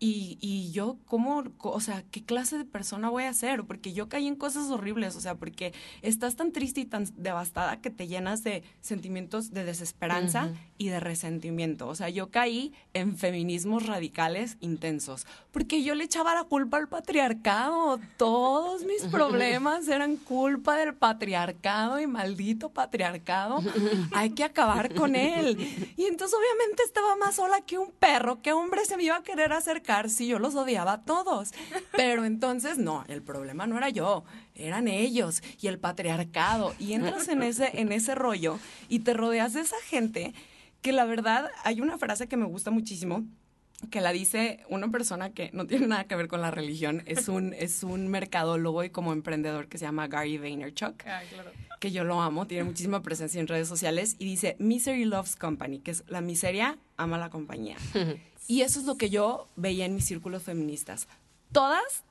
[0.00, 3.64] y, y, yo, ¿cómo, o sea, qué clase de persona voy a ser?
[3.64, 7.80] Porque yo caí en cosas horribles, o sea, porque estás tan triste y tan devastada
[7.80, 11.88] que te llenas de sentimientos de desesperanza y de resentimiento.
[11.88, 16.88] O sea, yo caí en feminismos radicales intensos, porque yo le echaba la culpa al
[16.88, 18.00] patriarcado.
[18.16, 23.62] Todos mis problemas eran culpa del patriarcado y maldito patriarcado.
[24.12, 25.56] Hay que acabar con él.
[25.96, 28.42] Y entonces obviamente estaba más sola que un perro.
[28.42, 29.52] ¿Qué hombre se me iba a querer
[30.08, 31.52] si yo los odiaba a todos.
[31.96, 36.74] Pero entonces, no, el problema no era yo, eran ellos y el patriarcado.
[36.78, 40.34] Y entras en ese, en ese rollo y te rodeas de esa gente
[40.82, 43.24] que la verdad hay una frase que me gusta muchísimo
[43.90, 47.28] que la dice una persona que no tiene nada que ver con la religión, es
[47.28, 51.02] un, es un mercadólogo y como emprendedor que se llama Gary Vaynerchuk,
[51.80, 55.80] que yo lo amo, tiene muchísima presencia en redes sociales y dice, Misery Loves Company,
[55.80, 57.76] que es la miseria ama la compañía.
[58.46, 61.08] Y eso es lo que yo veía en mis círculos feministas.
[61.52, 62.04] Todas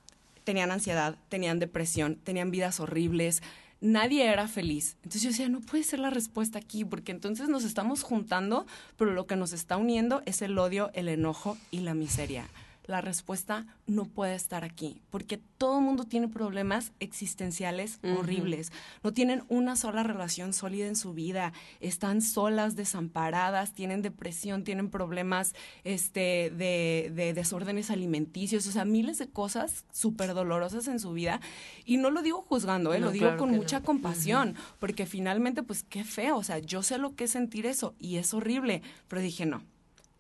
[0.44, 3.42] tenían ansiedad, tenían depresión, tenían vidas horribles,
[3.82, 4.96] nadie era feliz.
[5.04, 8.66] Entonces yo decía, no puede ser la respuesta aquí, porque entonces nos estamos juntando,
[8.98, 12.48] pero lo que nos está uniendo es el odio, el enojo y la miseria.
[12.86, 18.72] La respuesta no puede estar aquí, porque todo el mundo tiene problemas existenciales horribles,
[19.04, 24.90] no tienen una sola relación sólida en su vida, están solas, desamparadas, tienen depresión, tienen
[24.90, 31.40] problemas este, de, desórdenes alimenticios, o sea, miles de cosas súper dolorosas en su vida.
[31.86, 33.00] Y no lo digo juzgando, ¿eh?
[33.00, 37.16] lo digo con mucha compasión, porque finalmente, pues qué feo, o sea, yo sé lo
[37.16, 39.64] que es sentir eso y es horrible, pero dije, no,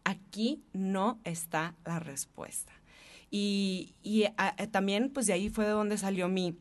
[0.03, 2.73] aquí no está la respuesta.
[3.31, 3.95] Y,
[4.37, 6.55] ah, eh, también, pues de ahí fue de donde salió mi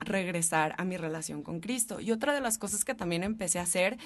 [0.00, 2.00] regresar a mi relación con Cristo.
[2.00, 3.98] Y otra de las cosas que también empecé a hacer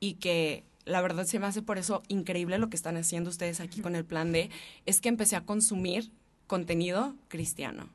[0.00, 3.60] y que la verdad se me hace por eso increíble lo que están haciendo ustedes
[3.60, 4.50] aquí con el plan D,
[4.86, 6.10] es que empecé a consumir
[6.46, 7.88] contenido cristiano.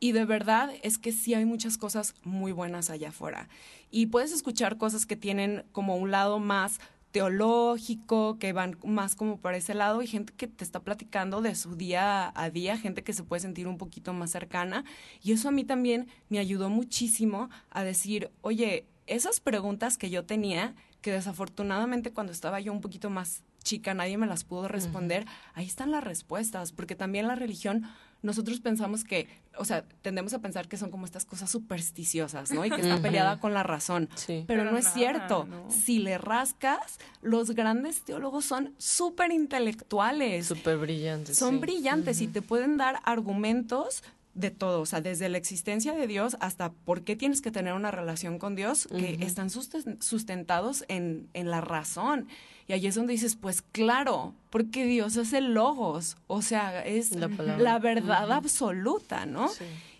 [0.00, 3.48] Y de verdad es que sí hay muchas cosas muy buenas allá afuera.
[3.90, 6.78] Y puedes escuchar cosas que tienen como un lado más
[7.14, 11.54] teológico, que van más como por ese lado, y gente que te está platicando de
[11.54, 14.84] su día a día, gente que se puede sentir un poquito más cercana.
[15.22, 20.24] Y eso a mí también me ayudó muchísimo a decir, oye, esas preguntas que yo
[20.24, 25.24] tenía, que desafortunadamente cuando estaba yo un poquito más chica nadie me las pudo responder,
[25.54, 27.84] ahí están las respuestas, porque también la religión
[28.24, 32.64] nosotros pensamos que, o sea, tendemos a pensar que son como estas cosas supersticiosas, ¿no?
[32.64, 34.08] Y que está peleada con la razón.
[34.46, 35.46] Pero, no es cierto.
[35.68, 40.46] Si le rascas, los grandes teólogos son súper intelectuales.
[40.46, 41.36] Súper brillantes.
[41.36, 46.08] Son brillantes y te pueden dar argumentos de todo, o sea, desde la existencia de
[46.08, 51.28] Dios hasta por qué tienes que tener una relación con Dios, que están sustentados en,
[51.34, 52.26] en la razón.
[52.66, 57.14] Y ahí es donde dices, pues claro, porque Dios es el logos, o sea, es
[57.14, 59.50] la, verdad absoluta, ¿no?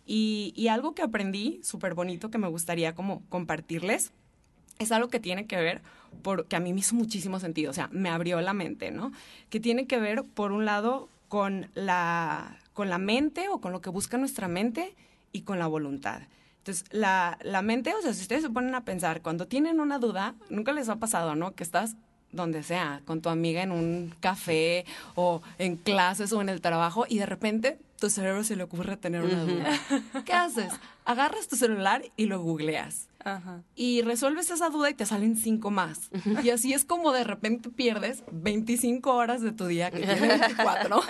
[0.06, 4.12] Y, y, algo que aprendí súper bonito que me gustaría como compartirles
[4.78, 5.82] es algo que tiene que ver,
[6.22, 9.12] porque a mí me hizo muchísimo sentido, o sea, me abrió la mente, ¿no?
[9.50, 13.80] Que tiene que ver, por un lado, con la, con la mente o con lo
[13.80, 14.94] que busca nuestra mente
[15.32, 16.22] y con la voluntad.
[16.58, 19.98] Entonces, la, la mente, o sea, si ustedes se ponen a pensar, cuando tienen una
[19.98, 21.54] duda, nunca les ha pasado, ¿no?
[21.54, 21.96] Que estás
[22.34, 27.06] donde sea, con tu amiga en un café o en clases o en el trabajo
[27.08, 29.80] y de repente tu cerebro se le ocurre tener una duda.
[30.24, 30.72] ¿Qué haces?
[31.04, 33.08] Agarras tu celular y lo googleas.
[33.74, 36.10] Y resuelves esa duda y te salen cinco más.
[36.42, 41.00] Y así es como de repente pierdes 25 horas de tu día, que tiene 24,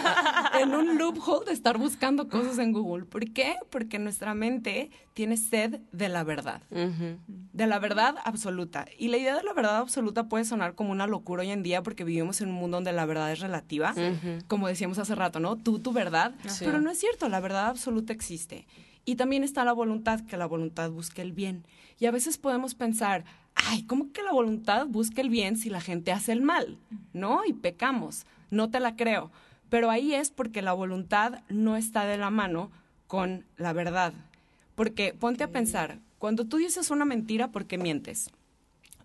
[0.60, 3.06] en un loophole de estar buscando cosas en Google.
[3.06, 3.56] ¿Por qué?
[3.70, 8.86] Porque nuestra mente tiene sed de la verdad, de la verdad absoluta.
[8.96, 11.82] Y la idea de la verdad absoluta puede sonar como una locura hoy en día
[11.82, 13.94] porque vivimos en un mundo donde la verdad es relativa,
[14.46, 15.56] como decíamos hace rato, ¿no?
[15.56, 16.33] Tú, tu verdad.
[16.58, 18.66] Pero no es cierto, la verdad absoluta existe.
[19.04, 21.66] Y también está la voluntad, que la voluntad busque el bien.
[21.98, 25.80] Y a veces podemos pensar, ay, ¿cómo que la voluntad busca el bien si la
[25.80, 26.78] gente hace el mal?
[27.12, 27.44] ¿No?
[27.46, 28.26] Y pecamos.
[28.50, 29.30] No te la creo.
[29.68, 32.70] Pero ahí es porque la voluntad no está de la mano
[33.06, 34.14] con la verdad.
[34.74, 38.30] Porque ponte a pensar, cuando tú dices una mentira, ¿por qué mientes?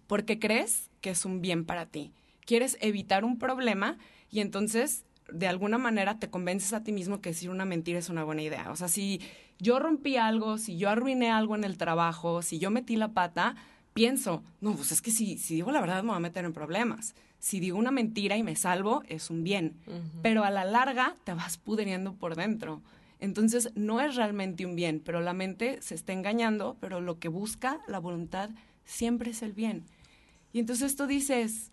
[0.07, 2.11] Porque crees que es un bien para ti.
[2.45, 3.97] Quieres evitar un problema
[4.31, 8.09] y entonces de alguna manera te convences a ti mismo que decir una mentira es
[8.09, 8.71] una buena idea.
[8.71, 9.21] O sea, si
[9.59, 13.55] yo rompí algo, si yo arruiné algo en el trabajo, si yo metí la pata,
[13.93, 16.53] pienso, no, pues es que si, si digo la verdad me voy a meter en
[16.53, 17.15] problemas.
[17.39, 19.77] Si digo una mentira y me salvo, es un bien.
[20.21, 22.81] Pero a la larga te vas pudriendo por dentro.
[23.19, 27.27] Entonces no es realmente un bien, pero la mente se está engañando, pero lo que
[27.27, 28.49] busca la voluntad
[28.85, 29.85] siempre es el bien.
[30.51, 31.71] Y entonces tú dices,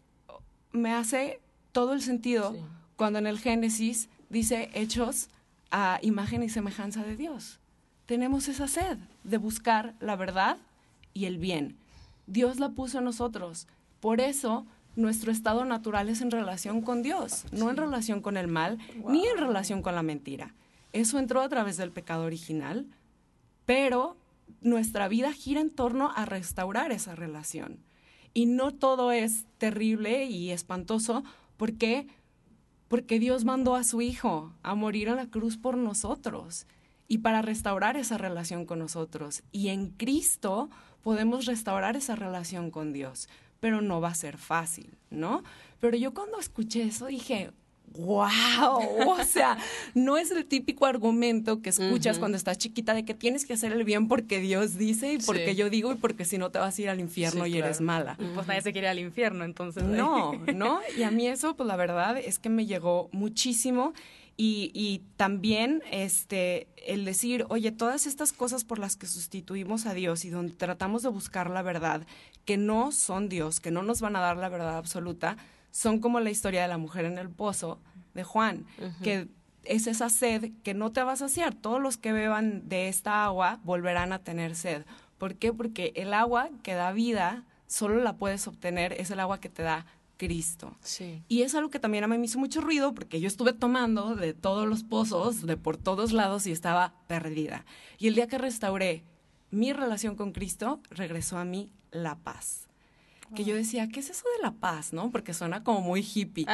[0.73, 1.41] me hace
[1.73, 2.55] todo el sentido
[2.97, 5.29] cuando en el Génesis dice hechos
[5.71, 7.59] a imagen y semejanza de Dios.
[8.07, 10.59] Tenemos esa sed de buscar la verdad
[11.13, 11.77] y el bien.
[12.27, 13.67] Dios la puso en nosotros.
[14.01, 18.49] Por eso nuestro estado natural es en relación con Dios, no en relación con el
[18.49, 18.79] mal,
[19.09, 20.55] ni en relación con la mentira.
[20.93, 22.87] Eso entró a través del pecado original,
[23.67, 24.17] pero
[24.61, 27.81] nuestra vida gira en torno a restaurar esa relación.
[28.33, 31.25] Y no todo es terrible y espantoso
[31.57, 32.07] porque
[32.89, 36.67] porque Dios mandó a su Hijo a morir en la cruz por nosotros
[37.09, 39.43] y para restaurar esa relación con nosotros.
[39.53, 40.71] Y en Cristo
[41.03, 43.29] podemos restaurar esa relación con Dios,
[43.61, 45.43] pero no va a ser fácil, ¿no?
[45.81, 47.53] Pero yo cuando escuché eso dije,
[47.99, 49.59] wow, o sea,
[49.95, 53.73] no es el típico argumento que escuchas cuando estás chiquita de que tienes que hacer
[53.73, 56.79] el bien porque Dios dice y porque yo digo y porque si no te vas
[56.79, 58.17] a ir al infierno y eres mala.
[58.35, 59.85] pues nadie se quiere ir al infierno, entonces.
[59.85, 63.93] No, no, y a mí eso, pues la verdad es que me llegó muchísimo.
[64.39, 69.95] Y, y, también este, el decir, oye, todas estas cosas por las que sustituimos a
[69.95, 72.07] Dios y donde tratamos de buscar la verdad,
[72.45, 75.39] que no son Dios, que no nos van a dar la verdad absoluta,
[75.77, 77.79] son como la historia de la mujer en el pozo
[78.15, 78.65] de Juan,
[79.03, 79.29] que
[79.63, 81.53] es esa sed que no te va a saciar.
[81.53, 84.87] Todos los que beban de esta agua volverán a tener sed.
[85.19, 85.53] ¿Por qué?
[85.53, 89.63] Porque el agua que da vida solo la puedes obtener, es el agua que te
[89.63, 89.85] da
[90.17, 90.75] Cristo.
[90.81, 91.23] Sí.
[91.29, 94.17] Y es algo que también a mí me hizo mucho ruido porque yo estuve tomando
[94.17, 97.67] de todos los pozos, de por todos lados y estaba perdida.
[97.99, 99.05] Y el día que restauré
[99.51, 102.66] mi relación con Cristo, regresó a mí la paz.
[103.35, 104.93] Que yo decía, ¿qué es eso de la paz?
[104.93, 105.11] ¿No?
[105.11, 106.47] Porque suena como muy hippie.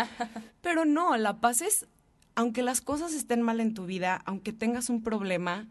[0.60, 1.86] Pero no, la paz es,
[2.34, 5.68] aunque las cosas estén mal en tu vida, aunque tengas un problema,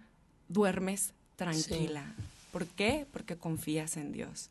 [0.48, 2.14] duermes tranquila.
[2.52, 3.08] ¿Por qué?
[3.12, 4.50] Porque confías en Dios.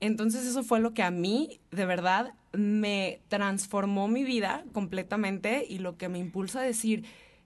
[0.00, 5.78] Entonces eso fue lo que a mí, de verdad, me transformó mi vida completamente y
[5.78, 7.04] lo que me impulsa a decir,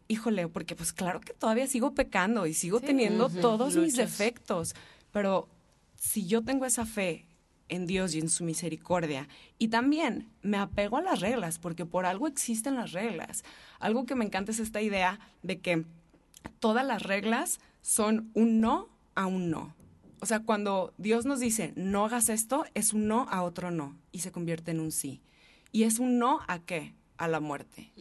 [0.09, 4.75] híjole, porque pues claro que todavía sigo pecando y sigo teniendo todos mis defectos,
[5.13, 5.49] pero
[5.99, 7.26] si yo tengo esa fe
[7.69, 12.07] en Dios y en su misericordia, y también me apego a las reglas, porque por
[12.07, 13.45] algo existen las reglas.
[13.79, 15.85] Algo que me encanta es esta idea de que
[16.61, 19.75] todas las reglas son un no a un no.
[20.21, 23.97] O sea, cuando Dios nos dice no hagas esto, es un no a otro no
[24.13, 25.21] y se convierte en un sí.
[25.73, 26.95] Y es un no a qué?
[27.19, 27.93] A la muerte.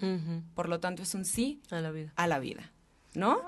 [0.53, 2.13] Por lo tanto, es un sí a la vida.
[2.15, 2.71] A la vida,
[3.13, 3.41] ¿no?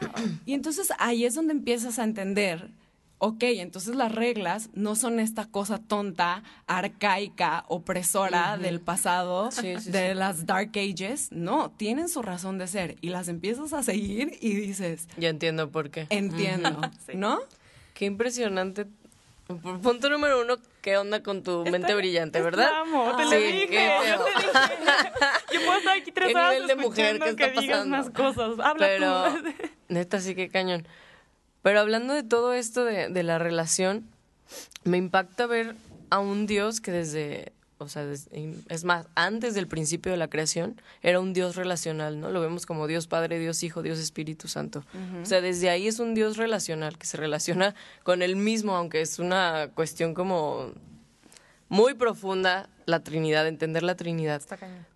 [0.45, 2.71] y entonces ahí es donde empiezas a entender,
[3.19, 10.45] ok, entonces las reglas no son esta cosa tonta, arcaica, opresora del pasado, de las
[10.45, 15.07] Dark Ages, no, tienen su razón de ser y las empiezas a seguir y dices...
[15.17, 16.07] Ya entiendo por qué.
[16.09, 16.81] Entiendo,
[17.13, 17.39] ¿no?
[17.93, 18.85] Qué impresionante.
[19.47, 22.69] Punto número uno, ¿qué onda con tu mente brillante, verdad?
[22.81, 23.59] Amo, te lo dije,
[24.09, 24.51] yo te dije.
[25.53, 27.97] Yo puedo estar aquí tres ¿Qué horas nivel de mujer que está digas pasando?
[27.97, 28.59] más cosas.
[28.59, 29.69] Habla Pero, tú.
[29.87, 30.85] neta, sí que cañón.
[31.61, 34.05] Pero hablando de todo esto de, de la relación,
[34.83, 35.75] me impacta ver
[36.09, 40.81] a un Dios que desde, o sea, es más, antes del principio de la creación,
[41.01, 42.31] era un Dios relacional, ¿no?
[42.31, 44.83] Lo vemos como Dios Padre, Dios Hijo, Dios Espíritu Santo.
[45.21, 49.01] O sea, desde ahí es un Dios relacional, que se relaciona con él mismo, aunque
[49.01, 50.71] es una cuestión como
[51.69, 54.41] muy profunda, la Trinidad, entender la Trinidad.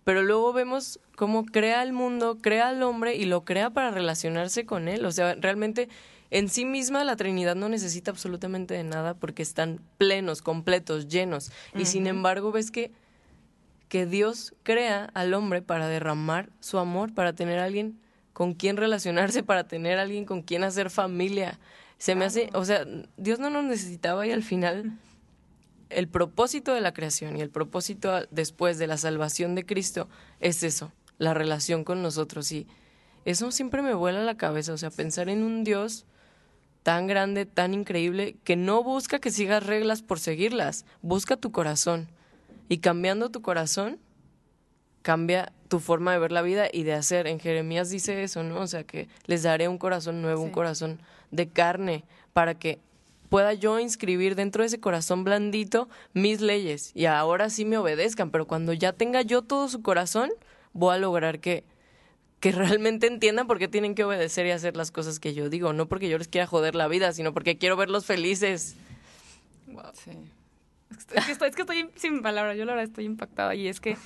[0.04, 4.64] Pero luego vemos cómo crea el mundo, crea al hombre y lo crea para relacionarse
[4.64, 5.04] con él.
[5.04, 5.90] O sea, realmente
[6.32, 11.52] en sí misma la Trinidad no necesita absolutamente de nada porque están plenos, completos, llenos.
[11.74, 12.90] Y sin embargo ves que,
[13.90, 18.00] que Dios crea al hombre para derramar su amor, para tener a alguien
[18.32, 21.58] con quien relacionarse, para tener a alguien con quien hacer familia.
[21.98, 22.86] Se me hace, o sea,
[23.18, 24.98] Dios no nos necesitaba y al final
[25.90, 30.08] el propósito de la creación y el propósito después de la salvación de Cristo
[30.40, 32.50] es eso, la relación con nosotros.
[32.52, 32.66] Y
[33.26, 36.06] eso siempre me vuela la cabeza, o sea, pensar en un Dios
[36.82, 42.08] tan grande, tan increíble, que no busca que sigas reglas por seguirlas, busca tu corazón.
[42.68, 43.98] Y cambiando tu corazón,
[45.02, 47.26] cambia tu forma de ver la vida y de hacer.
[47.26, 48.60] En Jeremías dice eso, ¿no?
[48.60, 52.78] O sea, que les daré un corazón nuevo, un corazón de carne, para que
[53.28, 58.30] pueda yo inscribir dentro de ese corazón blandito mis leyes y ahora sí me obedezcan,
[58.30, 60.30] pero cuando ya tenga yo todo su corazón,
[60.74, 61.64] voy a lograr que
[62.42, 65.72] que realmente entiendan por qué tienen que obedecer y hacer las cosas que yo digo,
[65.72, 68.74] no porque yo les quiera joder la vida, sino porque quiero verlos felices.
[69.94, 70.10] Sí.
[71.14, 72.56] Es que estoy, es que estoy sin palabras.
[72.58, 73.54] Yo la verdad estoy impactada.
[73.54, 73.96] Y es que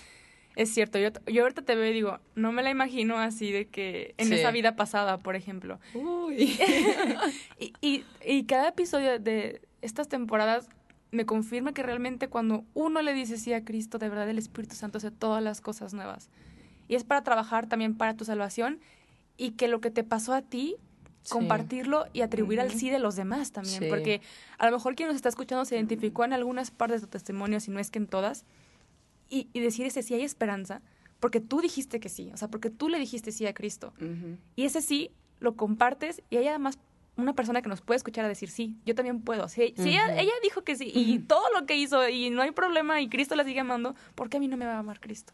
[0.55, 0.99] es cierto.
[0.99, 4.29] Yo, yo ahorita te veo y digo, no me la imagino así de que en
[4.29, 4.35] Sí.
[4.35, 5.81] esa vida pasada, por ejemplo.
[5.95, 6.59] Uy.
[7.59, 10.69] Y, y, y cada episodio de estas temporadas
[11.11, 14.75] me confirma que realmente cuando uno le dice sí a Cristo, de verdad el Espíritu
[14.77, 16.29] Santo hace todas las cosas nuevas.
[16.89, 18.81] Y es para trabajar también para tu salvación
[19.37, 20.77] y que lo que te pasó a ti,
[21.23, 21.33] Sí.
[21.33, 23.83] compartirlo y atribuir al sí de los demás también.
[23.83, 23.89] Sí.
[23.89, 24.21] Porque
[24.59, 27.59] a lo mejor quien nos está escuchando se identificó en algunas partes de tu testimonio,
[27.59, 28.45] si no es que en todas,
[29.29, 30.83] y, y decir ese sí hay esperanza,
[31.19, 33.93] porque tú dijiste que sí, o sea, porque tú le dijiste sí a Cristo.
[34.55, 36.79] Y ese sí lo compartes y hay además
[37.17, 39.49] una persona que nos puede escuchar a decir sí, yo también puedo.
[39.49, 43.09] Si, ella dijo que sí y todo lo que hizo y no hay problema y
[43.09, 45.33] Cristo la sigue amando, ¿por qué a mí no me va a amar Cristo?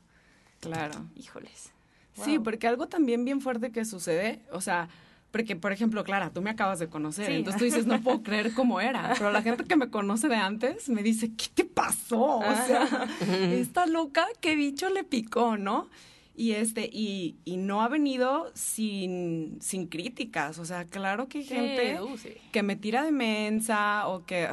[0.62, 1.06] Claro.
[1.16, 1.72] Híjoles.
[2.14, 4.88] Sí, porque algo también bien fuerte que sucede, o sea,
[5.32, 7.32] porque, por ejemplo, Clara, tú me acabas de conocer, Sí.
[7.32, 10.36] entonces tú dices, no puedo creer cómo era, pero la gente que me conoce de
[10.36, 12.38] antes me dice, ¿qué te pasó?
[12.38, 13.08] O sea,
[13.52, 15.88] esta loca, ¿qué bicho le picó, no?
[16.36, 21.44] Y este, y, y no ha venido sin, sin críticas, o sea, claro que hay
[21.44, 22.34] gente uh, sí.
[22.52, 24.48] que me tira de mensa o que,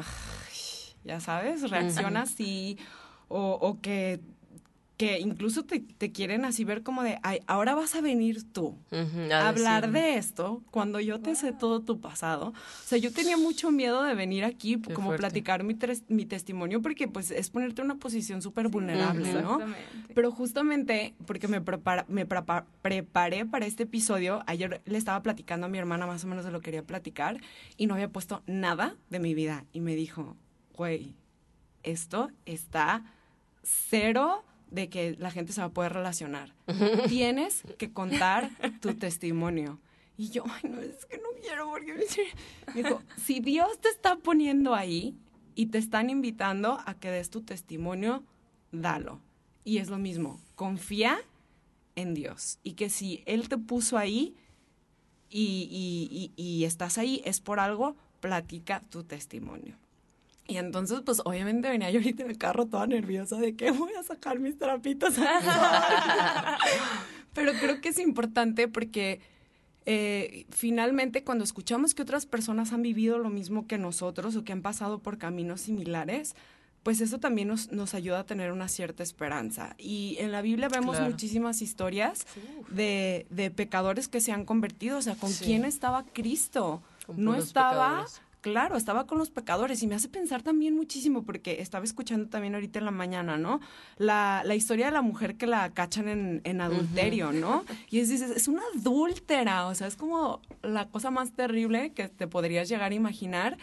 [1.04, 2.78] ya sabes, reacciona así
[3.28, 4.20] o, o que
[5.00, 8.78] que incluso te, quieren así ver como de, Ay, ahora vas a venir tú
[9.32, 12.50] a, hablar de esto cuando yo te sé todo tu pasado.
[12.50, 12.54] O
[12.86, 15.78] sea, yo tenía mucho miedo de venir aquí como platicar mi,
[16.10, 19.62] mi, testimonio porque pues es ponerte en una posición súper vulnerable, ¿no?
[20.14, 25.70] Pero justamente porque me, prepara, me preparé para este episodio, ayer le estaba platicando a
[25.70, 27.40] mi hermana más o menos de lo que quería platicar
[27.78, 30.36] y no había puesto nada de mi vida y me dijo,
[30.74, 31.16] güey,
[31.84, 33.06] esto está
[33.64, 36.54] cero de que la gente se va a poder relacionar.
[37.08, 38.50] Tienes que contar
[38.82, 39.80] tu testimonio.
[40.18, 42.04] Y yo, ay, no, es que no quiero porque me
[42.74, 45.16] dijo, si Dios te está poniendo ahí
[45.56, 48.24] y te están invitando a que des tu testimonio,
[48.72, 49.22] dalo.
[49.64, 51.20] Y es lo mismo, confía
[51.96, 52.60] en Dios.
[52.64, 54.36] Y que si Él te puso ahí
[55.30, 59.78] y, y, y estás ahí, es por algo, platica tu testimonio.
[60.50, 63.94] Y entonces, pues obviamente venía yo ahorita en el carro toda nerviosa de que voy
[63.94, 65.14] a sacar mis trapitos.
[67.34, 69.22] Pero creo que es importante porque
[69.86, 74.52] eh, finalmente cuando escuchamos que otras personas han vivido lo mismo que nosotros o que
[74.52, 76.36] han pasado por caminos similares,
[76.82, 79.76] pues eso también nos, nos ayuda a tener una cierta esperanza.
[79.78, 82.26] Y en la Biblia vemos muchísimas historias
[82.70, 84.98] de, de, pecadores que se han convertido.
[84.98, 86.82] O sea, ¿con quién estaba Cristo?
[87.16, 88.06] no estaba
[88.42, 92.56] claro, estaba con los pecadores y me hace pensar también muchísimo porque estaba escuchando también
[92.56, 93.60] ahorita en la mañana, ¿no?
[93.98, 97.64] La, la historia de la mujer que la cachan en, en adulterio, ¿no?
[97.90, 102.28] Y es, es una adúltera, o sea, es como la cosa más terrible que te
[102.28, 103.58] podrías llegar a imaginar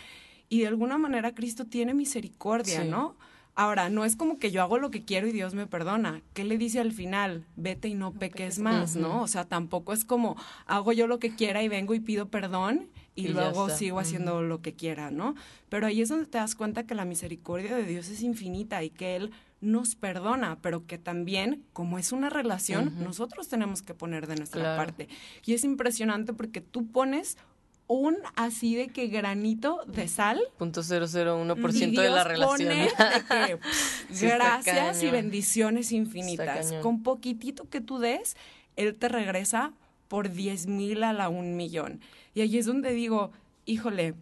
[0.49, 3.17] y de alguna manera Cristo tiene misericordia, ¿no?
[3.59, 6.21] Ahora, no es como que yo hago lo que quiero y Dios me perdona.
[6.35, 7.47] ¿Qué le dice al final?
[7.57, 9.23] Vete y no, peques, más, ¿no?
[9.23, 10.37] O sea, tampoco es como
[10.67, 14.61] hago yo lo que quiera y vengo y pido perdón y, luego sigo haciendo lo
[14.61, 15.35] que quiera, ¿no?
[15.71, 18.91] Pero ahí es donde te das cuenta que la misericordia de Dios es infinita y
[18.91, 19.31] que Él
[19.63, 24.77] nos perdona, pero que también, como es una relación, nosotros tenemos que poner de nuestra
[24.77, 25.09] parte.
[25.47, 27.39] Y es impresionante porque tú pones
[27.89, 30.41] un así de que granito de sal.
[30.59, 30.83] Punto
[31.73, 32.59] ciento de la relación.
[32.59, 36.73] Pone de que, gracias y bendiciones infinitas.
[36.83, 38.37] Con poquitito que tú des,
[38.77, 39.73] Él te regresa
[40.09, 42.01] por diez mil a la un millón.
[42.35, 43.31] Y ahí es donde digo,
[43.65, 44.15] híjole,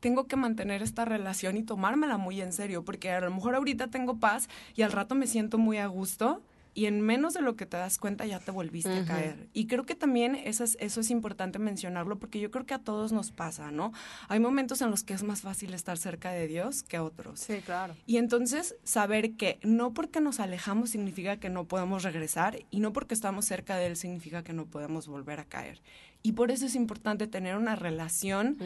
[0.00, 3.88] tengo que mantener esta relación y tomármela muy en serio, porque a lo mejor ahorita
[3.88, 6.42] tengo paz y al rato me siento muy a gusto
[6.74, 9.48] y en menos de lo que te das cuenta ya te volviste a caer.
[9.52, 12.78] Y creo que también eso es, eso es importante mencionarlo porque yo creo que a
[12.78, 13.92] todos nos pasa, ¿no?
[14.28, 17.40] Hay momentos en los que es más fácil estar cerca de Dios que otros.
[17.40, 17.94] Sí, claro.
[18.06, 22.92] Y entonces saber que no porque nos alejamos significa que no podemos regresar y no
[22.92, 25.82] porque estamos cerca de Él significa que no podemos volver a caer.
[26.22, 28.56] Y por eso es importante tener una relación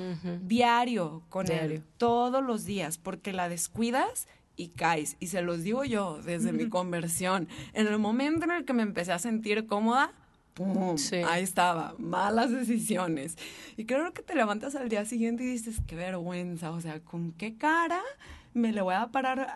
[0.43, 5.17] diario con Él, todos los días, porque la descuidas y caes.
[5.21, 7.49] Y se los digo yo desde mi conversión.
[7.73, 10.13] En el momento en el que me empecé a sentir cómoda,
[10.55, 10.97] ¡pum!
[11.27, 13.37] Ahí estaba, malas decisiones.
[13.77, 17.33] Y creo que te levantas al día siguiente y dices, qué vergüenza, o sea, ¿con
[17.33, 18.01] qué cara
[18.55, 19.55] me le voy a parar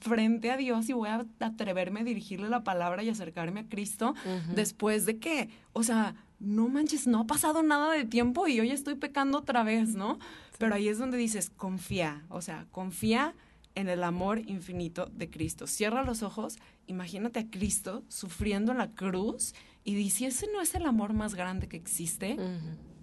[0.00, 4.14] frente a Dios y voy a atreverme a dirigirle la palabra y acercarme a Cristo
[4.52, 8.72] después de que, o sea, no manches, no ha pasado nada de tiempo y hoy
[8.72, 10.18] estoy pecando otra vez, ¿no?
[10.58, 13.34] Pero ahí es donde dices, confía, o sea, confía
[13.80, 15.66] en el amor infinito de Cristo.
[15.66, 19.54] Cierra los ojos, imagínate a Cristo sufriendo en la cruz
[19.84, 22.36] y dice, ese no es el amor más grande que existe.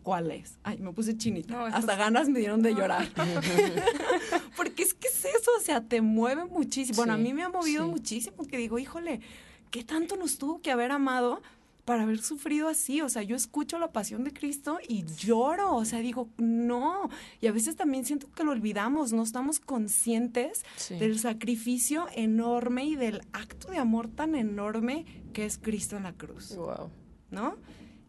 [0.04, 0.58] ¿Cuál es?
[0.64, 1.66] Ay, me puse chinita.
[1.68, 3.10] Hasta ganas me dieron de llorar.
[4.56, 6.96] Porque es que es eso, o sea, te mueve muchísimo.
[6.96, 9.20] bueno, a mí me ha movido muchísimo que digo, híjole,
[9.70, 11.42] ¿qué tanto nos tuvo que haber amado
[11.88, 13.00] para haber sufrido así.
[13.00, 15.74] O sea, yo escucho la pasión de Cristo y lloro.
[15.74, 17.10] O sea, digo, no.
[17.40, 22.98] Y a veces también siento que lo olvidamos, no estamos conscientes del sacrificio enorme y
[22.98, 26.58] del acto de amor tan enorme que es Cristo en la cruz.
[26.58, 26.90] Wow.
[27.32, 27.56] ¿No?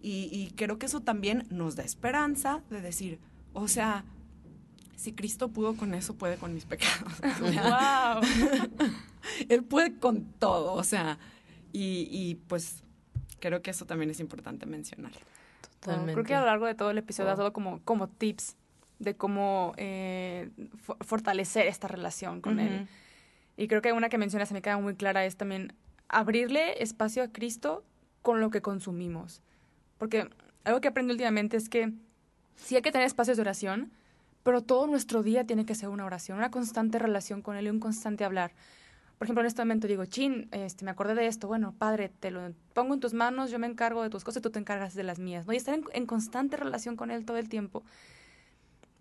[0.03, 3.20] Y, y creo que eso también nos da esperanza de decir,
[3.53, 4.05] o sea,
[4.97, 7.12] si Cristo pudo con eso, puede con mis pecados.
[7.41, 8.89] wow.
[9.49, 11.20] Él puede con todo, o sea,
[11.72, 12.83] y, y pues
[13.41, 15.12] creo que eso también es importante mencionar.
[15.80, 16.12] Totalmente.
[16.12, 18.57] creo que a lo largo de todo el episodio ha dado como, como tips
[18.99, 20.51] de cómo eh,
[21.01, 22.89] fortalecer esta relación con Él.
[23.57, 25.72] Y creo que una que mencionas a mí queda muy clara es también
[26.09, 27.84] abrirle espacio a Cristo
[28.22, 29.41] con lo que consumimos.
[29.99, 30.28] Porque
[30.64, 31.93] algo que aprendí últimamente es que
[32.57, 33.93] sí hay que tener espacios de oración,
[34.43, 37.70] pero todo nuestro día tiene que ser una oración, una constante relación con Él y
[37.70, 38.53] un constante hablar
[39.18, 42.30] por ejemplo, en este momento digo, chin, este, me acordé de esto, bueno, padre, te
[42.30, 45.02] lo pongo en tus manos, yo me encargo de tus cosas, tú te encargas de
[45.02, 45.52] las mías, ¿no?
[45.52, 47.82] Y estar en, constante relación con él todo el tiempo.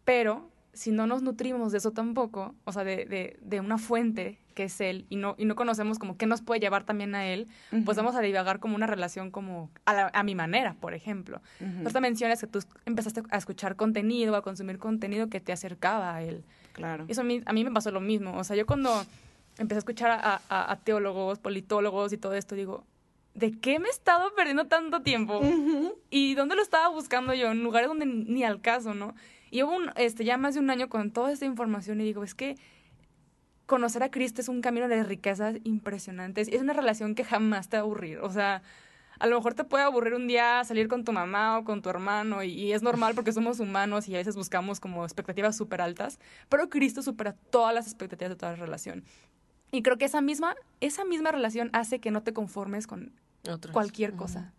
[0.05, 4.39] Pero si no nos nutrimos de eso tampoco, o sea, de, de, de una fuente
[4.57, 7.27] que es Él, y no, y no conocemos como qué nos puede llevar también a
[7.27, 7.47] Él,
[7.85, 11.43] pues vamos a divagar como una relación como a, a mi manera, por ejemplo.
[11.61, 12.01] Uh -huh.
[12.01, 16.43] mencionas que tú empezaste a escuchar contenido, a consumir contenido que te acercaba a Él.
[16.73, 17.05] Claro.
[17.07, 18.35] Eso a mí, a mí me pasó lo mismo.
[18.35, 19.05] O sea, yo cuando
[19.59, 22.85] empecé a escuchar a, a, a teólogos, politólogos y todo esto, digo,
[23.33, 25.39] ¿de qué me he estado perdiendo tanto tiempo?
[25.39, 25.95] Uh -huh.
[26.09, 27.51] ¿Y dónde lo estaba buscando yo?
[27.51, 29.13] En lugares donde ni al caso, ¿no?
[29.51, 32.23] Y hubo un, este, ya más de un año con toda esta información y digo,
[32.23, 32.57] es que
[33.65, 36.47] conocer a Cristo es un camino de riquezas impresionantes.
[36.47, 38.19] Es una relación que jamás te va a aburrir.
[38.19, 38.61] O sea,
[39.19, 41.89] a lo mejor te puede aburrir un día salir con tu mamá o con tu
[41.89, 45.81] hermano y, y es normal porque somos humanos y a veces buscamos como expectativas súper
[45.81, 49.03] altas, pero Cristo supera todas las expectativas de toda la relación.
[49.71, 53.11] Y creo que esa misma, esa misma relación hace que no te conformes con
[53.71, 54.39] cualquier cosa.
[54.39, 54.51] Uh -huh.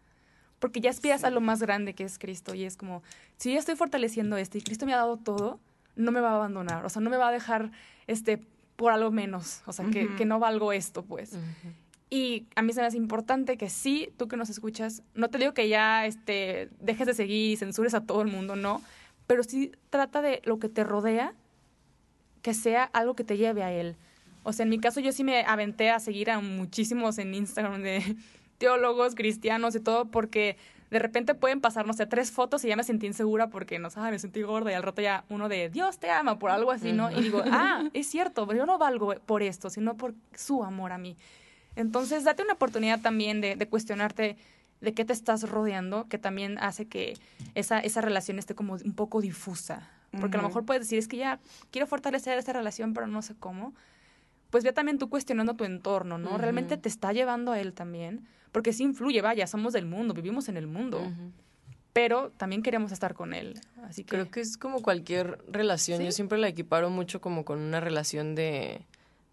[0.59, 1.26] Porque ya aspiras sí.
[1.26, 3.02] a lo más grande que es Cristo y es como,
[3.36, 5.61] si yo estoy fortaleciendo esto y Cristo me ha dado todo,
[5.96, 7.70] no me va a abandonar, o sea, no me va a dejar
[8.06, 8.40] este,
[8.76, 9.92] por algo menos, o sea, uh -huh.
[9.92, 11.32] que, que, no valgo esto, pues.
[11.32, 11.72] Uh -huh.
[12.11, 15.38] Y a mí se me hace importante que sí, tú que nos escuchas, no te
[15.38, 18.82] digo que ya este, dejes de seguir y censures a todo el mundo, no,
[19.26, 21.34] pero sí trata de lo que te rodea,
[22.42, 23.96] que sea algo que te lleve a Él.
[24.49, 27.82] O sea, en mi caso yo sí me aventé a seguir a muchísimos en Instagram
[27.82, 28.16] de
[28.59, 30.57] teólogos, cristianos y todo, porque
[30.90, 33.90] de repente pueden pasar, no sé, tres fotos y ya me sentí insegura porque, no
[33.90, 36.70] sé, me sentí gorda y al rato ya uno de Dios te ama por algo
[36.70, 37.11] así, ¿no?
[37.11, 40.92] Y digo, ah, es cierto, pero yo no valgo por esto, sino por su amor
[40.92, 41.14] a mí.
[41.76, 44.38] Entonces, date una oportunidad también de, de cuestionarte
[44.80, 47.18] de qué te estás rodeando, que también hace que
[47.55, 49.90] esa, esa relación esté como un poco difusa.
[50.11, 50.34] Porque uh -huh.
[50.38, 51.38] a lo mejor puedes decir, es que ya
[51.70, 53.74] quiero fortalecer esa relación, pero no sé cómo.
[54.51, 56.30] Pues ve también tú cuestionando tu entorno, ¿no?
[56.30, 56.38] Uh -huh.
[56.38, 60.49] Realmente te está llevando a él también porque sí influye, vaya, somos del mundo, vivimos
[60.49, 61.01] en el mundo.
[61.01, 61.32] Uh -huh.
[61.92, 63.61] Pero también queremos estar con él.
[63.84, 64.11] Así que...
[64.11, 65.99] Creo que es como cualquier relación.
[65.99, 66.05] ¿Sí?
[66.05, 68.82] Yo siempre la equiparo mucho como con una relación de,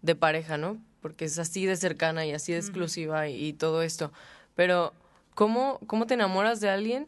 [0.02, 0.78] de pareja, ¿no?
[1.00, 3.30] Porque es así de cercana y así de exclusiva uh -huh.
[3.36, 4.12] y, y, todo esto.
[4.54, 4.92] Pero,
[5.34, 7.06] ¿cómo, ¿cómo te enamoras de alguien?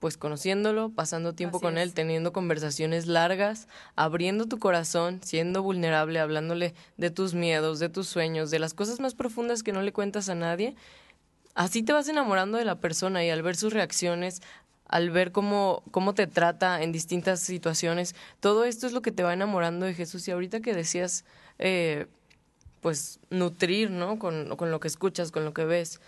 [0.00, 1.84] Pues conociéndolo, pasando tiempo así con es.
[1.84, 8.08] él, teniendo conversaciones largas, abriendo tu corazón, siendo vulnerable, hablándole de tus miedos, de tus
[8.08, 10.74] sueños, de las cosas más profundas que no le cuentas a nadie
[11.54, 14.40] así te vas enamorando de la persona y al ver sus reacciones,
[14.86, 19.22] al ver cómo, cómo te trata en distintas situaciones, todo esto es lo que te
[19.22, 20.26] va enamorando de Jesús.
[20.26, 21.24] Y ahorita que decías,
[21.58, 22.06] eh,
[22.80, 24.18] pues, nutrir, ¿no?
[24.18, 26.00] Con, con lo que escuchas, con lo que ves.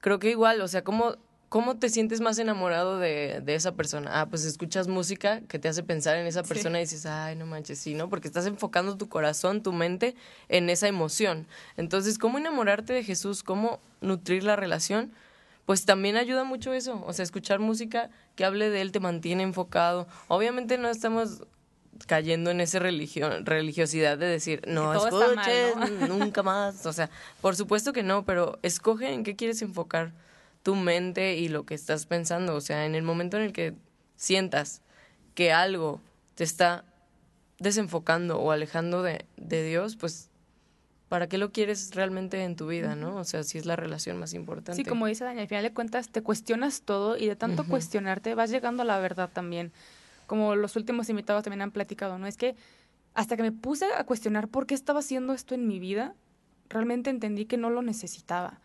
[0.00, 1.16] Creo que igual, o sea, cómo
[1.48, 4.20] ¿Cómo te sientes más enamorado de, de, esa persona?
[4.20, 6.78] Ah, pues escuchas música que te hace pensar en esa persona sí.
[6.78, 8.08] y dices, ay, no manches, sí, ¿no?
[8.08, 10.16] Porque estás enfocando tu corazón, tu mente
[10.48, 11.46] en esa emoción.
[11.76, 13.44] Entonces, ¿cómo enamorarte de Jesús?
[13.44, 15.12] ¿Cómo nutrir la relación?
[15.66, 17.02] Pues también ayuda mucho eso.
[17.06, 20.08] O sea, escuchar música que hable de Él te mantiene enfocado.
[20.26, 21.44] Obviamente no estamos
[22.06, 26.06] cayendo en esa religión, religiosidad de decir, no escuches mal, ¿no?
[26.18, 26.84] nunca más.
[26.86, 27.08] O sea,
[27.40, 30.12] por supuesto que no, pero escoge en qué quieres enfocar
[30.66, 32.56] tu mente y lo que estás pensando.
[32.56, 33.74] O sea, en el momento en el que
[34.16, 34.82] sientas
[35.36, 36.00] que algo
[36.34, 36.84] te está
[37.60, 40.28] desenfocando o alejando de, de Dios, pues
[41.08, 43.14] ¿para qué lo quieres realmente en tu vida, no?
[43.14, 44.74] O sea, si es la relación más importante.
[44.74, 47.64] Sí, como dice Dani, al final de cuentas te cuestionas todo y de tanto uh
[47.64, 47.68] -huh.
[47.68, 49.70] cuestionarte vas llegando a la verdad también.
[50.26, 52.26] Como los últimos invitados también han platicado, ¿no?
[52.26, 52.56] Es que
[53.14, 56.16] hasta que me puse a cuestionar por qué estaba haciendo esto en mi vida,
[56.68, 58.58] realmente entendí que no lo necesitaba.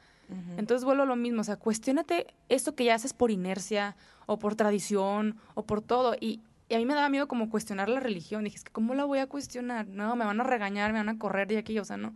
[0.58, 4.40] Entonces vuelvo a lo mismo, o sea, cuestionate esto que ya haces por inercia o
[4.40, 6.16] por tradición o por todo.
[6.20, 8.44] Y, y, a mí me daba miedo como cuestionar la religión.
[8.44, 9.88] Dije, es que ¿cómo la voy a cuestionar?
[9.88, 12.16] No, me van a regañar, me van a correr de aquí, o sea, no.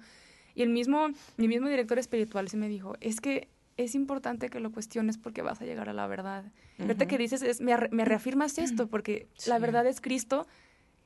[0.53, 4.61] Y el mismo, mi mismo director espiritual sí me dijo, es que es importante que
[4.61, 6.45] lo cuestiones porque vas a llegar a la verdad.
[6.45, 6.81] Uh -huh.
[6.83, 9.49] Ahorita que dices, es, me, me reafirmas esto porque sí.
[9.49, 10.47] la verdad es Cristo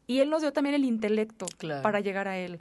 [0.06, 1.82] y Él nos dio también el intelecto claro.
[1.82, 2.60] para llegar a Él.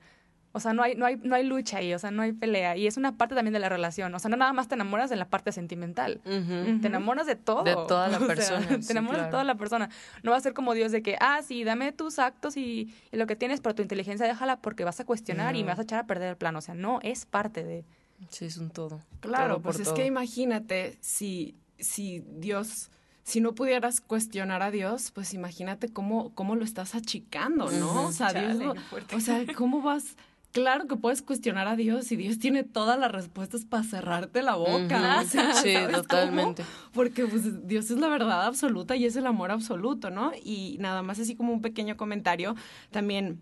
[0.52, 2.76] O sea, no hay, no, hay, no hay lucha ahí, o sea, no hay pelea.
[2.76, 4.14] Y es una parte también de la relación.
[4.14, 6.20] O sea, no nada más te enamoras de la parte sentimental.
[6.24, 6.80] Uh -huh.
[6.80, 7.64] Te enamoras de todo.
[7.64, 8.66] De toda la persona.
[8.66, 9.24] Sea, te enamoras claro.
[9.24, 9.90] de toda la persona.
[10.22, 13.16] No va a ser como Dios de que, ah, sí, dame tus actos y, y
[13.16, 15.58] lo que tienes, pero tu inteligencia déjala porque vas a cuestionar no.
[15.58, 16.56] y me vas a echar a perder el plan.
[16.56, 17.84] O sea, no, es parte de...
[18.30, 19.00] Sí, es un todo.
[19.20, 19.94] Claro, todo pues es todo.
[19.94, 22.90] que imagínate si, si Dios
[23.28, 27.92] si no pudieras cuestionar a Dios, pues imagínate cómo, cómo lo estás achicando, ¿no?
[27.92, 28.08] Uh -huh.
[28.08, 28.74] O sea, Chale, Dios,
[29.14, 30.16] o sea, ¿cómo vas
[30.52, 34.56] claro que puedes cuestionar a Dios y Dios tiene todas las respuestas para cerrarte la
[34.56, 34.78] boca.
[34.78, 35.24] Uh -huh.
[35.24, 36.62] o sea, sí, totalmente.
[36.62, 36.92] Cómo?
[36.92, 40.32] Porque pues, Dios es la verdad absoluta y es el amor absoluto, ¿no?
[40.42, 42.54] Y nada más así como un pequeño comentario
[42.90, 43.40] también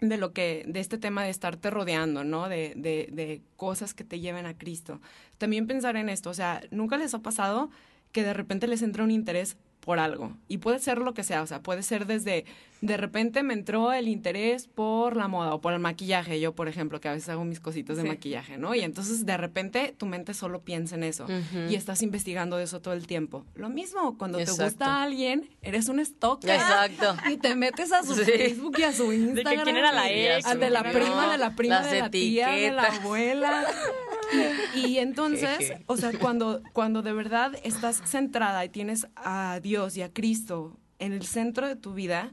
[0.00, 2.48] de lo que, de este tema de estarte rodeando, ¿no?
[2.48, 5.00] De, de, de cosas que te lleven a Cristo.
[5.38, 7.70] También pensar en esto, o sea, ¿nunca les ha pasado
[8.12, 10.32] que de repente les entra un interés por algo.
[10.48, 12.44] Y puede ser lo que sea, o sea, puede ser desde,
[12.80, 16.68] de repente me entró el interés por la moda o por el maquillaje, yo por
[16.68, 18.74] ejemplo, que a veces hago mis cositas de maquillaje, ¿no?
[18.74, 21.26] Y entonces de repente tu mente solo piensa en eso
[21.68, 23.44] y estás investigando eso todo el tiempo.
[23.54, 26.50] Lo mismo, cuando te gusta alguien, eres un stalker.
[26.50, 27.16] Exacto.
[27.30, 29.56] Y te metes a su Facebook y a su Instagram.
[29.58, 30.58] De quién era la ex.
[30.58, 33.64] De la prima, de la prima, de la tía, de la abuela.
[34.74, 40.02] Y entonces, o sea, cuando, cuando de verdad estás centrada y tienes a Dios y
[40.02, 42.32] a Cristo en el centro de tu vida,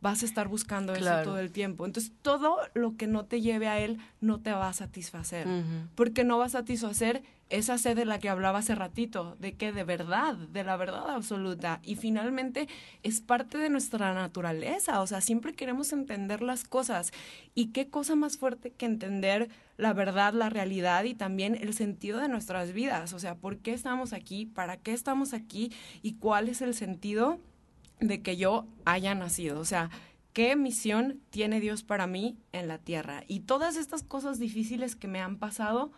[0.00, 1.86] vas a estar buscando eso todo el tiempo.
[1.86, 5.46] Entonces, todo lo que no te lleve a Él no te va a satisfacer,
[5.94, 9.72] porque no va a satisfacer esa sed de la que hablaba hace ratito, de que
[9.72, 11.80] de verdad, de la verdad absoluta.
[11.82, 12.68] Y finalmente
[13.02, 17.12] es parte de nuestra naturaleza, o sea, siempre queremos entender las cosas.
[17.54, 22.18] ¿Y qué cosa más fuerte que entender la verdad, la realidad y también el sentido
[22.18, 23.12] de nuestras vidas?
[23.12, 24.46] O sea, ¿por qué estamos aquí?
[24.46, 25.72] ¿Para qué estamos aquí?
[26.02, 27.38] ¿Y cuál es el sentido?
[28.00, 29.60] de que yo haya nacido.
[29.60, 29.90] O sea,
[30.32, 33.24] ¿qué misión tiene Dios para mí en la tierra?
[33.26, 35.92] Y todas estas cosas difíciles que me han pasado,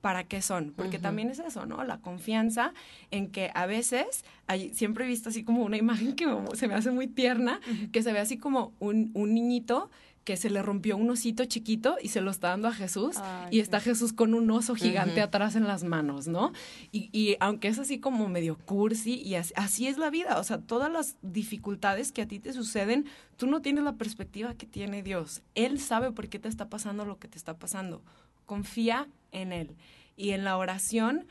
[0.00, 0.72] ¿para qué son?
[0.76, 1.82] Porque también es eso, ¿no?
[1.84, 2.72] La confianza
[3.10, 6.74] en que a veces, hay, siempre he visto así como una imagen que se me
[6.74, 7.60] hace muy tierna,
[7.92, 9.90] que se ve así como un, un niñito
[10.28, 13.16] que se le rompió un osito chiquito y se lo está dando a Jesús
[13.50, 16.52] y está Jesús con un oso gigante atrás en las manos, ¿no?
[16.92, 20.58] Y, y, aunque es así como medio cursi y así, es la vida, o sea,
[20.58, 23.06] todas las dificultades que a ti te suceden,
[23.38, 25.40] tú no tienes la perspectiva que tiene Dios.
[25.54, 28.02] Él sabe por qué te está pasando lo que te está pasando.
[28.44, 29.76] Confía en Él.
[30.16, 31.26] Y en la oración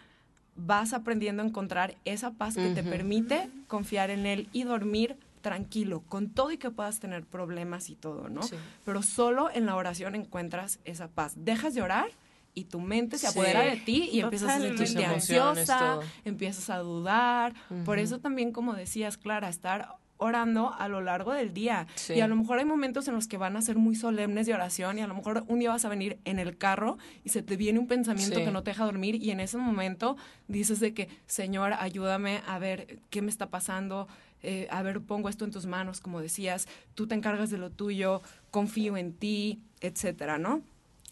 [0.56, 6.04] vas aprendiendo a encontrar esa paz que te permite confiar en Él y dormir tranquilo,
[6.10, 8.42] con todo y que puedas tener problemas y todo, ¿no?
[8.84, 11.34] Pero solo en la oración encuentras esa paz.
[11.38, 12.10] Dejas de orar
[12.54, 17.54] y tu mente se apodera de ti y empiezas a sentirte ansiosa, empiezas a dudar.
[17.86, 21.88] Por eso también, como decías, Clara, estar orando a lo largo del día.
[22.10, 24.54] Y a lo mejor hay momentos en los que van a ser muy solemnes de
[24.54, 27.44] oración y a lo mejor un día vas a venir en el carro y se
[27.44, 30.94] te viene un pensamiento que no te deja dormir y en ese momento dices de
[30.94, 34.08] que, Señor, ayúdame a ver qué me está pasando,
[34.44, 37.70] eh, a ver, pongo esto en tus manos, como decías, tú te encargas de lo
[37.70, 40.62] tuyo, confío en ti, etcétera, ¿no?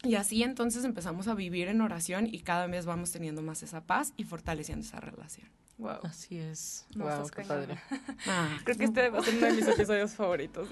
[0.04, 3.82] Y así entonces empezamos a vivir en oración y cada vez vamos teniendo más esa
[3.82, 5.48] paz y fortaleciendo esa relación.
[5.78, 6.00] Wow.
[6.04, 6.86] Así es.
[6.96, 7.78] wow, qué padre.
[8.28, 10.70] Ah, Creo que este va a ser uno de mis episodios favoritos.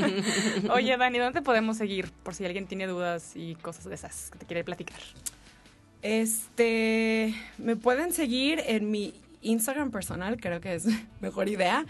[0.72, 2.10] Oye, Dani, ¿dónde podemos seguir?
[2.24, 4.98] Por si alguien tiene dudas y cosas de esas que te quiere platicar.
[6.02, 10.86] Este, me pueden seguir en mi Instagram personal, creo que es
[11.20, 11.84] mejor idea.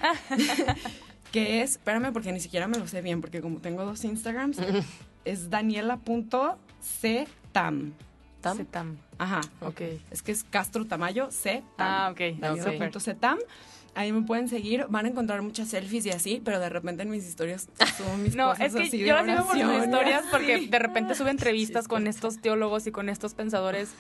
[1.33, 4.59] que es, espérame porque ni siquiera me lo sé bien, porque como tengo dos Instagrams,
[5.25, 6.53] es daniela.ctam.
[8.45, 8.67] ¿Tam?
[8.67, 8.97] Tam.
[9.19, 9.41] Ajá.
[9.61, 9.81] Ok.
[10.11, 11.63] Es que es Castro Tamayo, C.
[11.79, 12.39] Ah, ok.
[12.39, 13.39] Daniela.ctam.
[13.97, 17.11] Ahí me pueden seguir, van a encontrar muchas selfies y así, pero de repente en
[17.11, 20.67] mis historias subo mis no, cosas es que yo las sigo por sus historias porque
[20.69, 23.95] de repente sube entrevistas con estos teólogos y con estos pensadores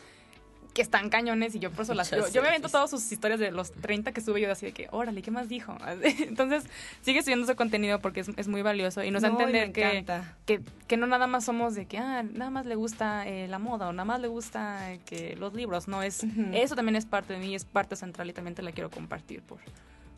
[0.75, 2.11] que están cañones y yo por eso las...
[2.11, 4.73] Yo, yo me aviento todas sus historias de los 30 que sube yo así de
[4.73, 5.77] que, órale, ¿qué más dijo?
[6.03, 6.65] Entonces,
[7.01, 10.05] sigue subiendo ese contenido porque es, muy valioso y nos no, a entender que,
[10.45, 13.59] que, que, no nada más somos de que, ah, nada más le gusta eh, la
[13.59, 17.07] moda o nada más le gusta eh, que los libros, no, es eso también es
[17.07, 19.59] parte de mí, es parte central y también te la quiero compartir por,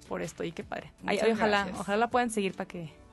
[0.08, 0.90] por esto y qué padre.
[1.32, 3.05] ojalá, ojalá la puedan seguir para que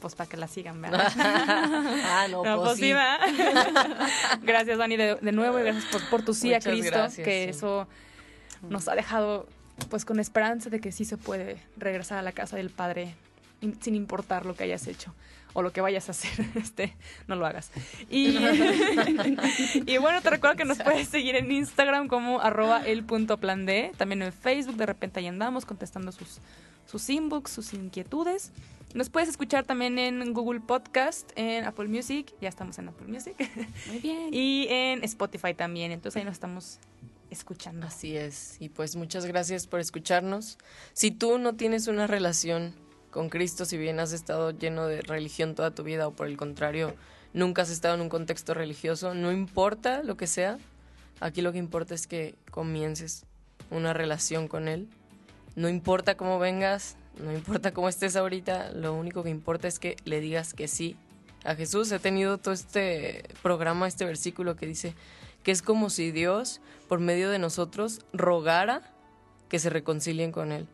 [0.00, 1.12] pues para que la sigan, ¿verdad?
[1.18, 2.92] ah, no, pues, pues sí.
[4.42, 7.88] gracias, Dani, de, nuevo y gracias por, tu sí a Cristo, que eso
[8.68, 9.46] nos ha dejado
[9.90, 13.14] pues con esperanza de que sí se puede regresar a la casa del Padre
[13.80, 15.14] sin importar lo que hayas hecho
[15.58, 16.94] o lo que vayas a hacer, este,
[17.26, 17.72] no lo hagas.
[18.08, 18.38] Y,
[19.86, 23.66] y bueno, te recuerdo que nos puedes seguir en Instagram como arroba el punto plan
[23.66, 26.38] D, también en Facebook, de repente ahí andamos contestando sus,
[26.86, 28.52] sus inbox, sus inquietudes.
[28.94, 33.34] Nos puedes escuchar también en Google Podcast, en Apple Music, ya estamos en Apple Music.
[33.88, 34.28] Muy bien.
[34.32, 36.78] y en Spotify también, entonces ahí nos estamos
[37.30, 37.84] escuchando.
[37.84, 40.56] Así es, y pues muchas gracias por escucharnos.
[40.92, 42.74] Si tú no tienes una relación
[43.10, 46.36] con Cristo, si bien has estado lleno de religión toda tu vida o por el
[46.36, 46.94] contrario,
[47.32, 50.58] nunca has estado en un contexto religioso, no importa lo que sea,
[51.20, 53.24] aquí lo que importa es que comiences
[53.70, 54.88] una relación con Él.
[55.56, 59.96] No importa cómo vengas, no importa cómo estés ahorita, lo único que importa es que
[60.04, 60.96] le digas que sí
[61.44, 61.90] a Jesús.
[61.90, 64.94] He tenido todo este programa, este versículo que dice
[65.42, 68.82] que es como si Dios, por medio de nosotros, rogara
[69.48, 70.68] que se reconcilien con Él.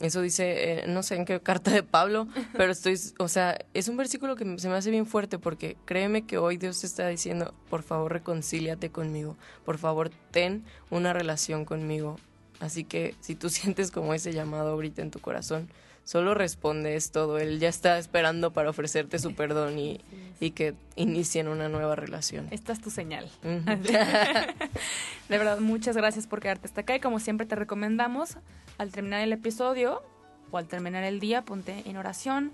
[0.00, 3.88] Eso dice, eh, no sé en qué carta de Pablo, pero estoy, o sea, es
[3.88, 7.08] un versículo que se me hace bien fuerte porque créeme que hoy Dios te está
[7.08, 12.16] diciendo, por favor reconcíliate conmigo, por favor ten una relación conmigo,
[12.60, 15.68] Así que si tú sientes como ese llamado ahorita en tu corazón,
[16.06, 17.36] solo responde es todo.
[17.38, 20.00] Él ya está esperando para ofrecerte su perdón y,
[20.40, 22.48] y que inicien una nueva relación.
[22.50, 23.28] Esta es tu señal.
[23.42, 28.38] De verdad, muchas gracias por quedarte hasta acá y como siempre te recomendamos
[28.78, 30.02] al terminar el episodio
[30.50, 32.52] o al terminar el día, ponte en oración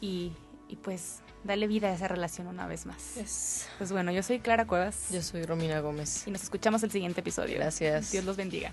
[0.00, 0.32] y,
[0.68, 3.66] y pues dale vida a esa relación una vez más.
[3.78, 6.26] Pues bueno, yo soy Clara Cuevas Yo soy Romina Gómez.
[6.26, 7.56] y nos escuchamos el siguiente episodio.
[7.56, 8.12] Gracias.
[8.12, 8.72] Dios los bendiga.